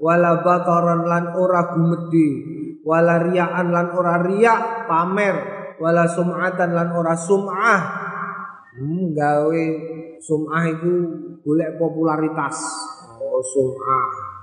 [0.00, 2.28] Wala bataran lan ora gumedhe.
[2.84, 5.36] Wala riyaan lan ora riak pamer.
[5.80, 7.82] Wala sum'atan lan ora sum'ah.
[8.74, 9.64] Hmm, gawe
[10.20, 10.92] sum'ah itu
[11.40, 12.56] golek popularitas.
[13.22, 14.34] Oh sum'ah.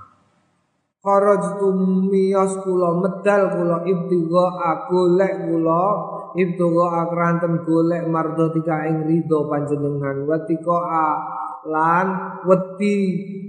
[1.02, 1.66] Kharajtu
[2.06, 4.46] miyas kula medal kula ibtiga
[4.86, 5.84] golek kula.
[6.32, 10.24] Ibtiga akranten golek mardotika ing ridho panjenengan.
[10.30, 10.78] Watika
[11.68, 12.06] lan
[12.42, 12.96] wedi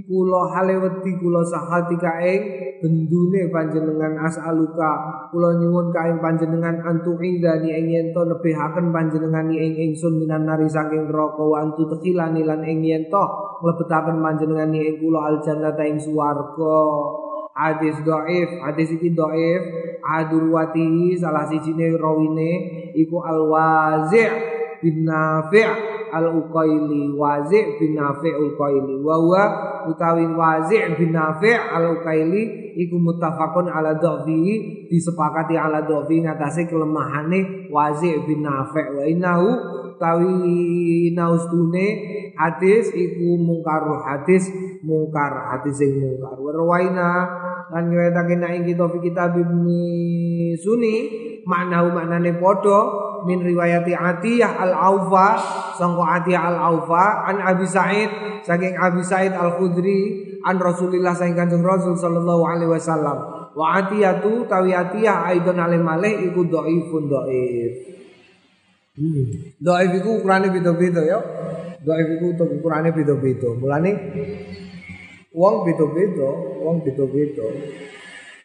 [0.05, 2.41] kula hale wedi kula sahatika ing
[2.83, 4.91] bendune panjenengan asaluka.
[5.31, 10.67] Kula nyuwun kae panjenengan antu indani ing yen to nebihaken panjenengan ing ingsun minan nari
[10.67, 11.41] saking neraka.
[11.41, 13.23] Wa antu tekilani lan ing yen to
[13.63, 16.81] mlebetaken panjenengan ing kula aljannata ing swarga.
[17.53, 19.61] Hadis doif hadis iki doif
[20.01, 22.51] adurwati salah sijine rawine
[22.97, 24.25] iku alwazi'
[24.81, 29.43] bin nafi' al-Uqaili Wazi' bin Nafi' al-Uqaili wa huwa
[29.89, 32.41] utawi Wazi' bin Nafi' al-Uqaili
[32.77, 34.37] iku muttafaqun ala dhafi
[34.93, 39.49] disepakati ala dhafi ngatasi kelemahane Wazi' bin Nafi' wa innahu
[39.97, 41.85] tawi naustune
[42.37, 44.49] hadis iku mungkar hadis
[44.83, 46.35] mungkar hadis sing mungkar.
[46.37, 47.09] Warwaina
[47.71, 49.37] lan ngewetake nek kita fi kitab
[50.59, 50.93] Suni
[51.47, 52.79] maknahu maknane padha
[53.25, 55.27] min riwayati Atiyah al-Aufa
[55.75, 58.09] sangka Atiyah al-Aufa an Abi Sa'id
[58.43, 63.17] saking Abi Sa'id al-Khudri an Rasulillah saking Kanjeng Rasul sallallahu alaihi wasallam.
[63.53, 67.73] Wa Atiyatu tawi Atiyah aidon alim malih iku dhaifun dhaif
[68.97, 69.57] hmm.
[69.61, 71.19] dhaif iku ukurane beda-beda ya
[71.83, 72.27] dhaif iku
[72.59, 73.49] ukurane beda-beda.
[73.55, 73.91] Mulane
[75.33, 76.29] wong beda-beda
[76.61, 77.47] wong beda-beda.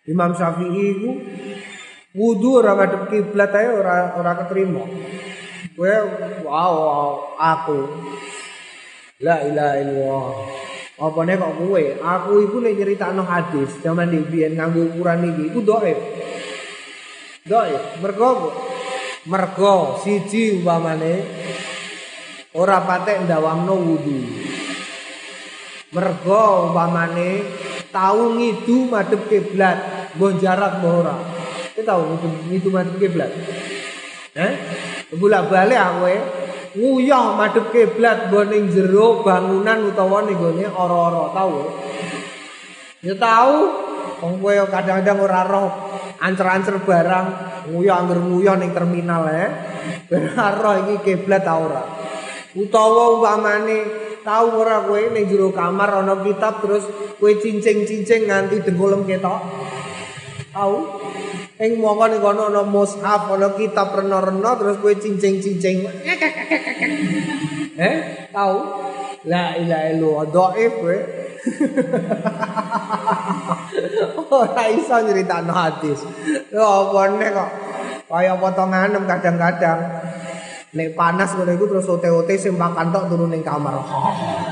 [0.09, 1.11] Imam Syafi'i iku
[2.17, 4.81] Wudu ora madhep kiblat ae ora ora ketrima.
[5.77, 5.93] Kowe
[6.49, 7.85] wow, wow aku.
[9.21, 10.29] La ilaha illallah.
[11.05, 11.83] Apa nek kok kowe?
[12.01, 15.99] Aku iku nek nyeritakno hadis zaman di biyen nganggo ukuran iki iku dhaif.
[17.45, 18.01] Dhaif.
[18.01, 18.57] Mergo
[19.29, 21.13] mergo siji umpamane
[22.57, 24.19] ora patek ndawamno wudu.
[25.93, 27.45] Mergo umpamane
[27.93, 29.77] tau ngidu madhep kiblat,
[30.17, 31.38] mbok jarak ora.
[31.79, 32.19] Kita tahu
[32.51, 33.31] itu madhep kiblat.
[34.35, 34.53] Eh?
[35.15, 36.11] Bolak balik aku
[36.75, 41.55] nguyah madhep kiblat nggo ning jero bangunan utawa ning gone ora-ora tahu.
[43.07, 43.57] Ya tahu
[44.19, 45.71] wong kowe kadang-kadang ora roh
[46.19, 47.27] ancer-ancer barang
[47.71, 49.47] nguyah angger nguyah ning terminal eh.
[50.11, 51.87] Ora roh iki kiblat ta ora.
[52.59, 53.79] Utawa umpamane
[54.27, 56.91] tahu ora kowe ning jero kamar ana kitab terus
[57.23, 59.39] kowe cincing-cincing nganti dengkulem ketok.
[60.51, 60.77] Tahu?
[61.59, 65.91] Ing mongko ning kono ana mushaf, ana kitab rena-rena terus kowe cincing-cincing.
[67.79, 67.95] Eh,
[68.31, 68.59] tahu?
[69.27, 70.99] La ilaha illallah, dhaif kowe.
[74.39, 75.99] Ora iso nyritakno hadis.
[76.55, 77.51] Lho apa nek kok
[78.09, 79.81] kaya potongan kadang-kadang
[80.69, 83.83] nek panas ngono iku terus ote-ote sing makan tok turun ning kamar.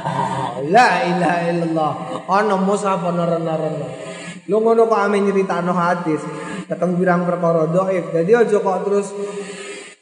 [0.74, 1.92] La ilaha illallah.
[2.26, 3.86] Ana mushaf ana rena-rena.
[4.50, 6.22] Lu ngono kok ame nyritakno hadis.
[6.66, 8.10] Ketemu birang perkara doif.
[8.10, 9.08] Jadi aja kok terus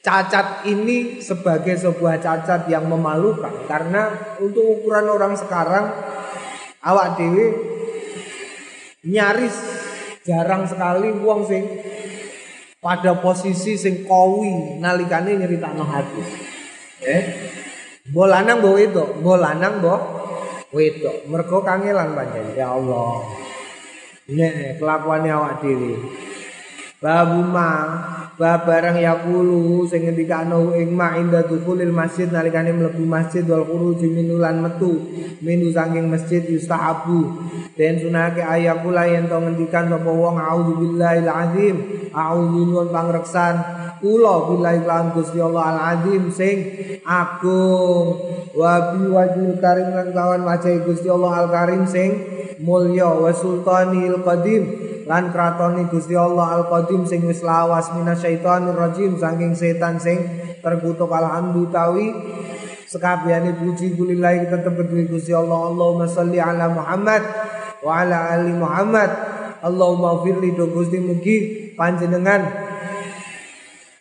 [0.05, 5.89] cacat ini sebagai sebuah cacat yang memalukan karena untuk ukuran orang sekarang
[6.85, 7.57] awak dewi
[9.09, 9.57] nyaris
[10.29, 11.65] jarang sekali wong sing
[12.85, 16.29] pada posisi sing kowi nalikane nyeritakno hadis.
[17.01, 17.25] Eh,
[18.13, 19.99] bolanang bawa itu, bolanang bawa
[20.69, 21.25] wedok.
[21.33, 22.13] Mergo kangelan.
[22.53, 23.25] Ya Allah.
[24.29, 25.97] Nek kelakuannya awak dewi.
[27.05, 28.01] Babu ma
[28.41, 34.65] barang yakulu sing ngendikano ing ma inda dukulil masjid nalikane mlebu masjid wal khuruj minulan
[34.65, 35.05] metu
[35.45, 37.45] minu saking masjid yustahabu.
[37.77, 41.77] Den sunake ayakula yen to ngendikan sapa wong auzubillahi azim
[42.17, 43.55] auzu pangreksan.
[44.01, 46.57] Kula billahi lan Gusti Allah al azim sing
[47.05, 48.17] agung.
[48.57, 52.17] Wa bi wajhil karim lan kawan wajah Gusti Allah al karim sing
[52.65, 59.21] mulya wa sultanil qadim lan kratoni Gusti Allah Al Qadim sing wis lawas minasyaitonir rajim
[59.21, 60.25] saking setan sing
[60.65, 61.93] terkutuk alhamdulillah
[62.89, 65.69] sekabehane puji kulillahi tetep kedue Gusti Allah.
[65.75, 67.23] Allahumma sholli ala Muhammad
[67.83, 69.11] wa ala ali Muhammad.
[69.65, 71.37] Allahumma firli do Gusti mugi
[71.75, 72.64] panjenengan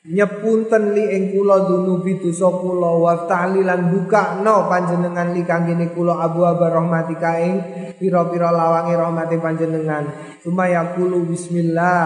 [0.04, 2.92] nyepunten li ing kula dunubi dosa kula.
[3.00, 6.20] Wa ta'lilan bukakno panjenengan li kangge kula.
[6.20, 7.56] Abu aba rahmatika ing
[7.96, 10.04] pira-pira lawange rahmati panjenengan.
[10.44, 12.06] Sumaya kulu bismillah.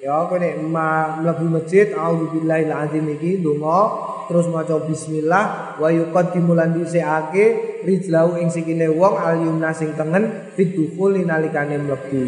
[0.00, 6.72] Ya kowe nek mlebu masjid auzubillahi alazim iki donga terus maca bismillah wa yuqaddimu lan
[6.72, 12.22] dhisikake rijlau ing sikile wong al yumna sing tengen fidukhul nalikane mlebu.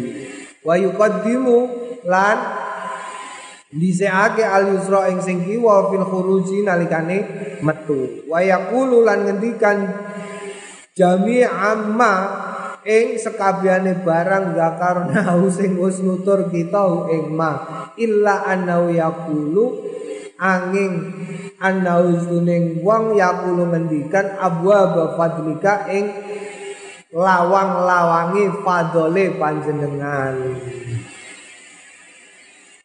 [0.61, 1.57] Wa yuqaddimu
[2.05, 2.37] lan
[3.73, 7.17] Diseake al yusra ing sing kiwa fil khuruji nalikane
[7.65, 8.21] metu.
[8.29, 9.77] Wa yaqulu lan ngendikan
[10.93, 12.13] jami amma
[12.85, 17.65] ing sekabehane barang zakarna sing wis nutur kita ing ma
[17.97, 19.65] illa annahu yaqulu
[20.37, 20.93] angin
[21.57, 26.13] annahu suning wong yaqulu ngendikan abwa fadlika ing
[27.09, 30.35] lawang-lawangi fadole panjenengan.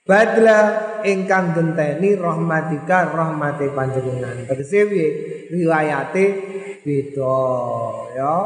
[0.09, 0.61] Badla
[1.05, 4.49] ingkang genteni rahmatika rahmati panjenengan.
[4.49, 5.09] Tegese piye?
[5.53, 6.25] Riwayate
[6.81, 7.45] beda
[8.17, 8.37] ya.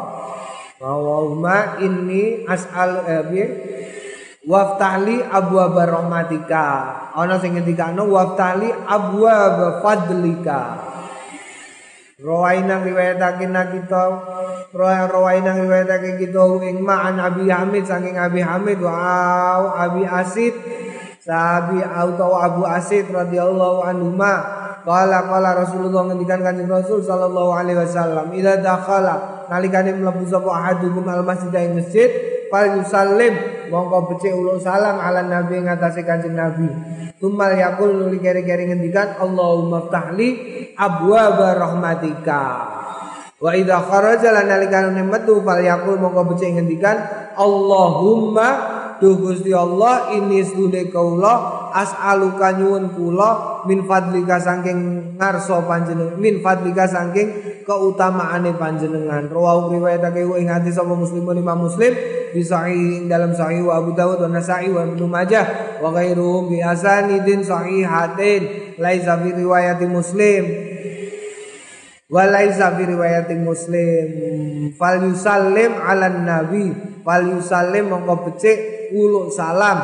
[0.83, 3.47] Allahumma inni as'al eh, piye?
[4.43, 6.67] Waftahli abwaaba rahmatika.
[7.15, 10.63] Ana sing ngendikane waftahli abwaaba fadlika.
[12.19, 14.03] Rawaina riwayatake kita
[14.75, 20.55] Rawaina riwayatake kita ing ma'an Abi Hamid saking Abi Hamid wa Abi Asid
[21.23, 27.79] Sahabi atau Abu Asid radhiyallahu anhu ma Kala kala Rasulullah ngendikan kanjeng Rasul sallallahu alaihi
[27.79, 32.11] wasallam ila dakhala nalikane mlebu sapa ahadukum al masjid ing masjid
[32.51, 33.31] fal yusallim
[33.71, 36.67] mongko becik ulo salam ala nabi ngatasi kanjeng nabi.
[37.23, 40.29] Tumal yakul nuli keri-keri ngendikan Allahumma ftahli
[40.75, 42.43] abwaaba rahmatika.
[43.39, 46.99] Wa idza kharaja lan nalikane metu fal yakul mongko becik ngendikan
[47.39, 56.23] Allahumma Duh Gusti Allah ini sedune kaula as'aluka nyuwun kula min fadlika saking ngarsa panjenengan
[56.23, 59.27] min fadlika saking keutamaane panjenengan.
[59.27, 61.91] Rawahu riwayatake ing hadis sapa muslimun imam muslim
[62.31, 66.63] bisa ing dalam sahih wa Abu Dawud wa Nasa'i wa Ibnu Majah wa ghairuhum bi
[66.63, 68.79] asanidin sahihatin.
[68.79, 70.47] Laisa fi riwayati muslim.
[72.07, 74.07] Walaisa fi riwayati muslim.
[74.79, 76.71] Fal yusallim ala nabi.
[77.03, 79.81] Fal yusallim mongko becik uluk salam.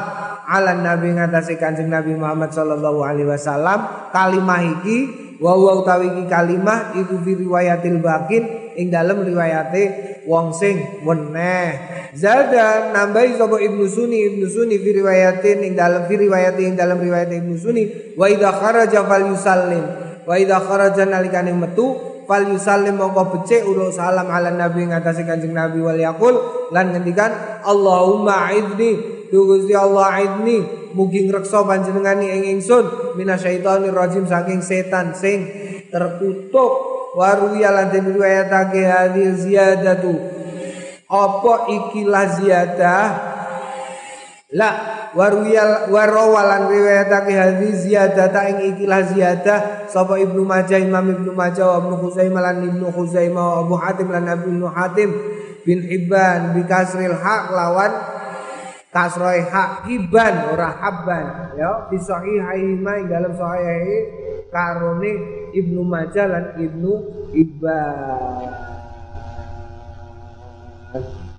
[0.49, 4.13] Ala nabi ngatasi kanjeng Nabi Muhammad sallallahu alaihi wasallam.
[4.13, 4.99] Kalimah iki
[5.39, 5.87] wa wa
[6.27, 9.83] kalimah iku fi riwayatil bakin ing dalem riwayate
[10.27, 11.79] wong sing weneh
[12.15, 16.99] zada nambahi sapa Ibnu Sunni Ibnu Sunni fi riwayatin ing dalem fi riwayati ing dalem
[16.99, 19.85] riwayat Ibnu Sunni wa idza kharaja fal yusallim
[20.27, 21.95] wa idza kharaja nalikane metu
[22.29, 26.37] fal yusallim mongko becik urus salam ala nabi ngatasi kanjeng nabi wal yaqul.
[26.69, 29.25] Lan ngendikan Allahumma aidni.
[29.33, 30.61] Gusti Allah aidni.
[30.93, 33.17] Mugi ngreksa panjenengani ing ingsun.
[33.17, 35.49] Minasyaitonir rajim saking setan sing
[35.89, 36.73] terkutuk.
[37.17, 40.13] Waruya lan den riwayatake hadil ziyadatu.
[41.09, 43.03] Apa ikilah ziyadah
[44.49, 44.71] la
[45.13, 51.69] warwiyal warawalan riwayatake hadis ziyadah ta ing ikilah ziyadah sapa Ibnu Majah Imam Ibnu Majah
[51.69, 55.13] wa Ibnu Khuzaimah lan Ibnu Khuzaimah Abu Hatim lan Abu Ibnu Hatim
[55.69, 57.93] bin Hibban bi kasril haq lawan
[58.89, 61.53] kasroi hak hiban ora habban.
[61.53, 63.85] Ya di sahihaih ma dalam sahih
[64.49, 65.13] karone
[65.53, 66.93] Ibnu Majah lan Ibnu
[67.37, 68.49] Hibban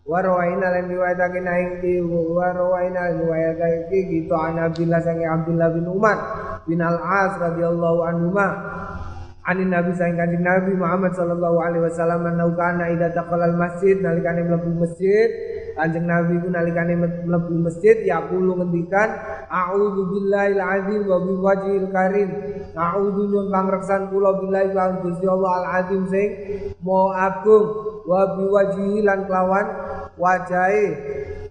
[0.10, 6.18] Warwaina lan riwayatake naing di warwaina riwayatake gitu an Abdullah sange Abdullah bin Umar
[6.66, 8.48] bin Al-As radhiyallahu anhu ma
[9.50, 14.46] Ani Nabi sang kanjeng Nabi Muhammad sallallahu alaihi wasallam anau kana taqala al masjid nalikane
[14.46, 15.26] mlebu masjid.
[15.74, 16.94] Kanjeng Nabi ku nalikane
[17.26, 19.10] mlebu masjid ya kulo ngendikan
[19.50, 22.30] a'udzu billahi azim wa bi wajhil karim.
[22.78, 26.30] A'udzu nyun pangreksan kula billahi lawan Gusti Allah al azim sing
[26.86, 27.66] mo agung
[28.06, 29.66] wa bi wajhi lan kelawan
[30.20, 30.86] wajahe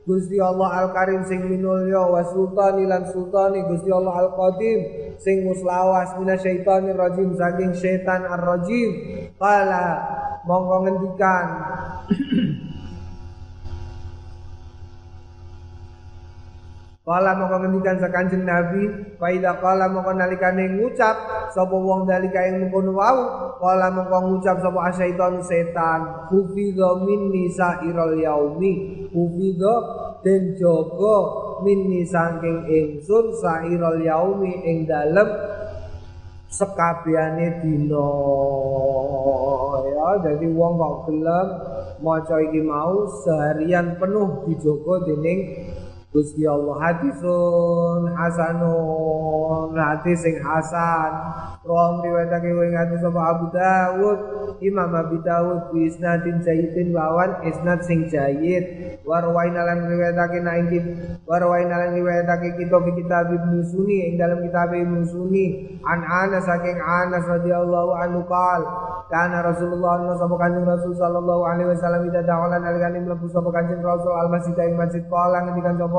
[0.09, 4.79] Gusti Allah Al Karim sing minulya wa sultani lan sultani Gusti Allah Al Qadim
[5.21, 8.91] sing muslawas minasyaitonir rajim saking setan ar-rajim.
[9.37, 9.85] Qala
[10.49, 11.47] monggo ngendikan
[17.09, 18.85] Kala mongko ngendikan sakanjeng Nabi,
[19.17, 21.17] faida kala mongko nalikane ngucap
[21.57, 23.19] sapa wong dalika ing mengkono wau,
[23.57, 29.75] kala mongko ngucap sapa asyaiton setan, hufidha minni sairul yaumi, hufidha
[30.21, 31.17] den jaga
[31.65, 35.33] minni saking ingsun sairul yaumi ing dalem
[36.53, 38.13] sekabehane dina.
[39.81, 41.49] Ya jadi wong kok gelem
[42.05, 45.73] maca iki mau seharian penuh dijogo dening
[46.09, 49.77] Gusti Allah hadisun hasanun.
[49.77, 51.13] Hadis sing hasan.
[51.69, 54.19] Rom riwayatake wing hadis sapa Abu Dawud
[54.65, 60.73] Imam Abu Dawud bi isnadin jayyidin lawan isnad sing jayyid warwaina lan riwayatake na ing
[61.29, 65.77] warwaina lan riwayatake kita fi kitab Ibnu Sunni ing dalam kitab Ibnu Sunni.
[65.85, 68.65] An Anas saking Anas radhiyallahu anhu qal
[69.13, 74.17] kana Rasulullah sapa kanjeng Rasul sallallahu alaihi wasallam ida da'ala nalikane mlebu sapa kanjeng Rasul
[74.17, 75.05] al masjid ing masjid.
[75.05, 75.98] Qala ngendikan sapa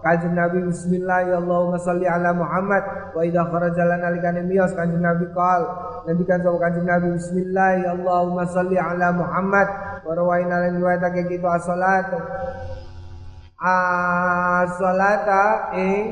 [0.00, 3.12] Kanjeng Nabi bismillah ya Allahumma salli ala Muhammad.
[3.12, 5.62] Wa idza kharaja lana likane miyos Kanjeng Nabi qal.
[6.08, 9.68] Ngendikan sapa Kanjeng Nabi bismillah ya Allahumma salli ala Muhammad.
[10.00, 12.08] Wa rawaina lan riwayatake kita as-salat.
[13.60, 15.44] As-salata
[15.76, 16.04] ing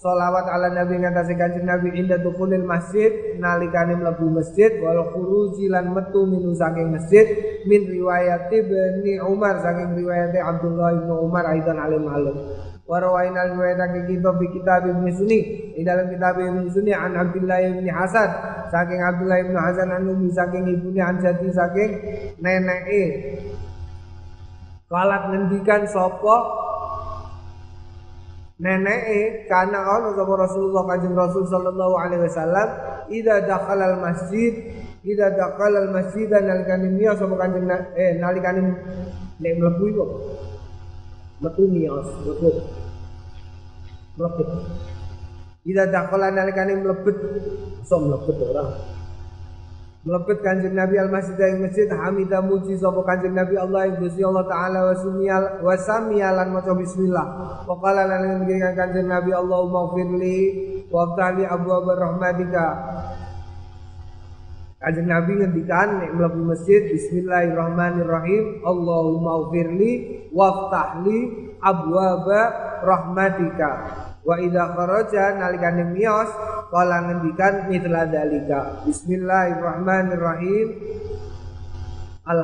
[0.00, 5.92] sholawat ala nabi ngatasi kanjeng nabi inda dukhulil masjid nalikane mlebu masjid wal khuruji lan
[5.92, 7.28] metu minu saking masjid
[7.68, 12.36] min riwayat ibni Umar saking riwayat Abdullah bin Umar aidan alim alim
[12.84, 15.40] Warawaina riwayatake kita di kitab Ibnu Sunni.
[15.72, 18.28] Di dalam kitab Ibnu Sunni an Abdullah bin Hasan.
[18.68, 21.90] Saking Abdullah bin Hasan an umi saking ibunya an jadi saking
[22.44, 23.02] neneke
[24.84, 26.36] Kalat ngendikan sapa
[28.60, 32.68] neneke karena ana sapa Rasulullah Kanjeng Rasul sallallahu alaihi wasallam
[33.10, 34.52] idza dakhala al masjid
[35.02, 37.66] idza dakhala al masjid nalikane miya sapa Kanjeng
[37.96, 38.60] eh nalikane
[39.40, 40.04] nek mlebu
[41.42, 42.56] metu mios mlebet.
[44.18, 44.48] Mlebet.
[45.64, 47.18] Ida dakhala nalikane mlebet
[47.82, 48.64] so mlebet ora?
[50.04, 54.20] Mlebet kanjeng Nabi al masjid ing masjid hamidah muji sapa kanjeng Nabi Allah ing Gusti
[54.20, 54.92] Allah taala
[55.64, 57.26] wa samiyalan maca bismillah.
[57.64, 60.38] Wa qala lan ngendikan kanjeng Nabi Allahumma firli
[60.92, 62.66] wa abwaab rahmatika
[64.84, 68.60] Kanjeng Nabi ngendikan nek mlebu masjid bismillahirrahmanirrahim.
[68.68, 71.20] Allahumma ufirli waftahli
[71.56, 72.40] abwaba
[72.84, 73.70] rahmatika.
[74.20, 76.28] Wa idza kharaja nalikane miyos
[76.68, 80.66] kala ngendikan mitra dalika bismillahirrahmanirrahim.
[82.28, 82.40] Al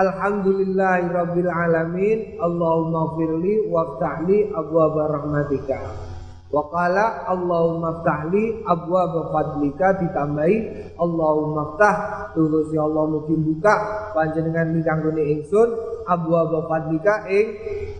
[0.00, 2.40] Alhamdulillahi rabbil alamin.
[2.40, 6.15] Allahumma firli waftahli abwaba rahmatika
[6.46, 10.56] Waqala Allahumma ftahli abwaaba fadlika ditambahi
[10.94, 11.96] Allahumma ftah
[12.38, 13.74] terus ya Allah mugi buka
[14.14, 15.74] panjenengan mikanggone ingsun
[16.06, 17.50] abwaaba fadlika ing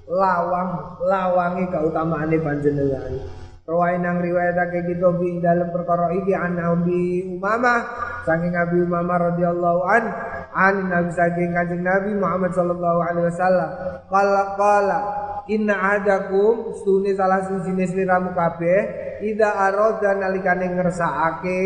[0.06, 3.18] lawang lawangi kautamaane panjenengan
[3.66, 7.82] Rawain nang riwayatake kita bi dalam perkara iki an Abi Umamah
[8.22, 10.04] saking Abi Umamah radhiyallahu an
[10.54, 13.70] an Nabi saking Kanjeng Nabi Muhammad sallallahu alaihi wasallam
[14.06, 14.98] qala qala
[15.50, 18.78] inna adakum stune salah siji sliramu kabeh
[19.26, 21.62] ida arada nalikane ngersakake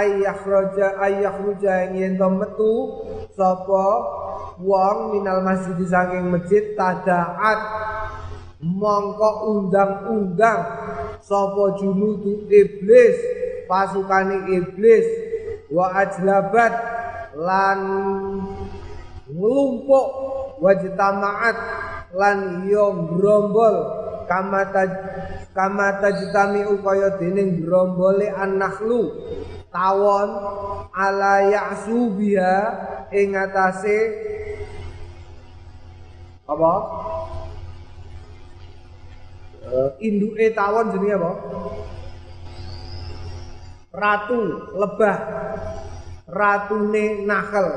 [0.00, 0.32] ayah
[1.36, 2.74] roja yen to metu
[3.36, 3.86] sapa
[4.64, 7.60] wong minal masjid saking masjid tadaat
[8.62, 10.60] mongko undang-undang.
[11.22, 13.16] Sapa junudu iblis.
[13.66, 15.06] Pasukane iblis.
[15.70, 16.74] Wa ajlabat.
[17.38, 17.80] Lan
[19.28, 20.06] nglumpuk
[20.58, 21.58] wajtamaat
[22.16, 23.76] lan yo grombol.
[24.28, 24.84] Kamata
[25.56, 29.10] kamata jitami upaya dening grombole annahlu
[29.72, 30.30] tawon
[30.92, 32.56] ala ya'subiha
[33.10, 33.98] ing atase
[36.48, 36.72] apa
[39.72, 41.32] uh, induke tawon jenenge apa?
[43.92, 44.40] Ratu
[44.76, 45.18] lebah.
[46.28, 47.68] Ratune nakhel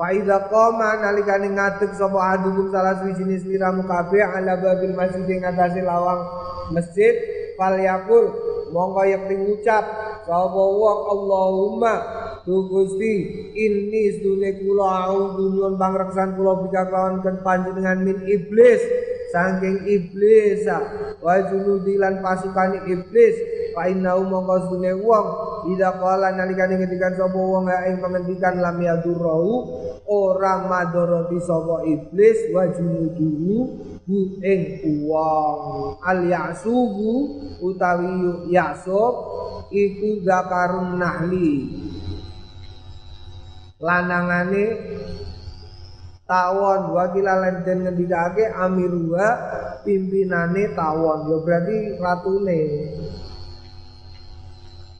[0.00, 5.84] Faida koma nalikane ngadeg sapa adukum salah suwijine sliramu kabeh ala babil masjid ing atase
[5.84, 6.24] lawang
[6.72, 7.12] masjid
[7.60, 8.32] fal yakul
[8.72, 9.84] mongko yakti ngucap
[10.24, 11.94] sapa wong Allahumma
[12.48, 13.14] Tu Gusti
[13.52, 18.80] ini sedune kula auzu nyuwun pangreksan kula bika kelawan panjenengan min iblis
[19.30, 20.66] saking iblis
[21.22, 23.34] wa junudi lan pasukane iblis
[23.72, 25.26] fa innahu mongko sedune wong.
[25.70, 29.46] Ida qala nalikane ngendikan sapa wong ing pengendikan lam yadurru
[30.08, 33.58] ora madoroti sapa iblis wa junuduhu
[34.08, 34.62] hu ing
[35.06, 36.00] wong.
[36.02, 39.14] Al yasubu utawi yasub
[39.70, 41.52] iku zakarun nahli.
[43.80, 44.64] Lanangane
[46.30, 46.94] tawon.
[46.94, 49.26] Wakila lan den ngendikake amirua
[49.82, 51.26] pimpinane tawon.
[51.26, 52.60] Ya berarti ratune.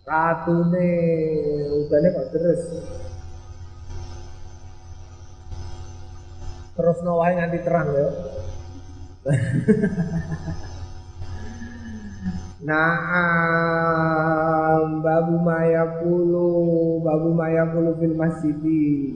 [0.03, 0.91] Ratune.
[1.87, 2.63] Udane kok terus
[6.81, 8.09] terus nawahe nganti terang ya
[12.61, 13.45] Naam
[15.05, 19.13] babu mayakulu babu mayakulu fil masjidi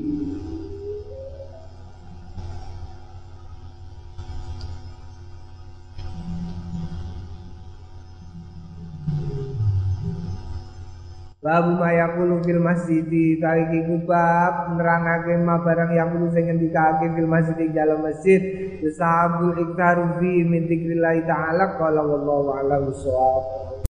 [11.45, 17.69] Babu mayakulu fil masjidi Tariki kubab Nerangake ma barang yang kulu sing ngendikake fil masjid
[17.69, 18.41] ing dalam masjid.
[18.81, 23.74] Sahabul iktaru fi min dzikrillah ta'ala qala wallahu a'lam bissawab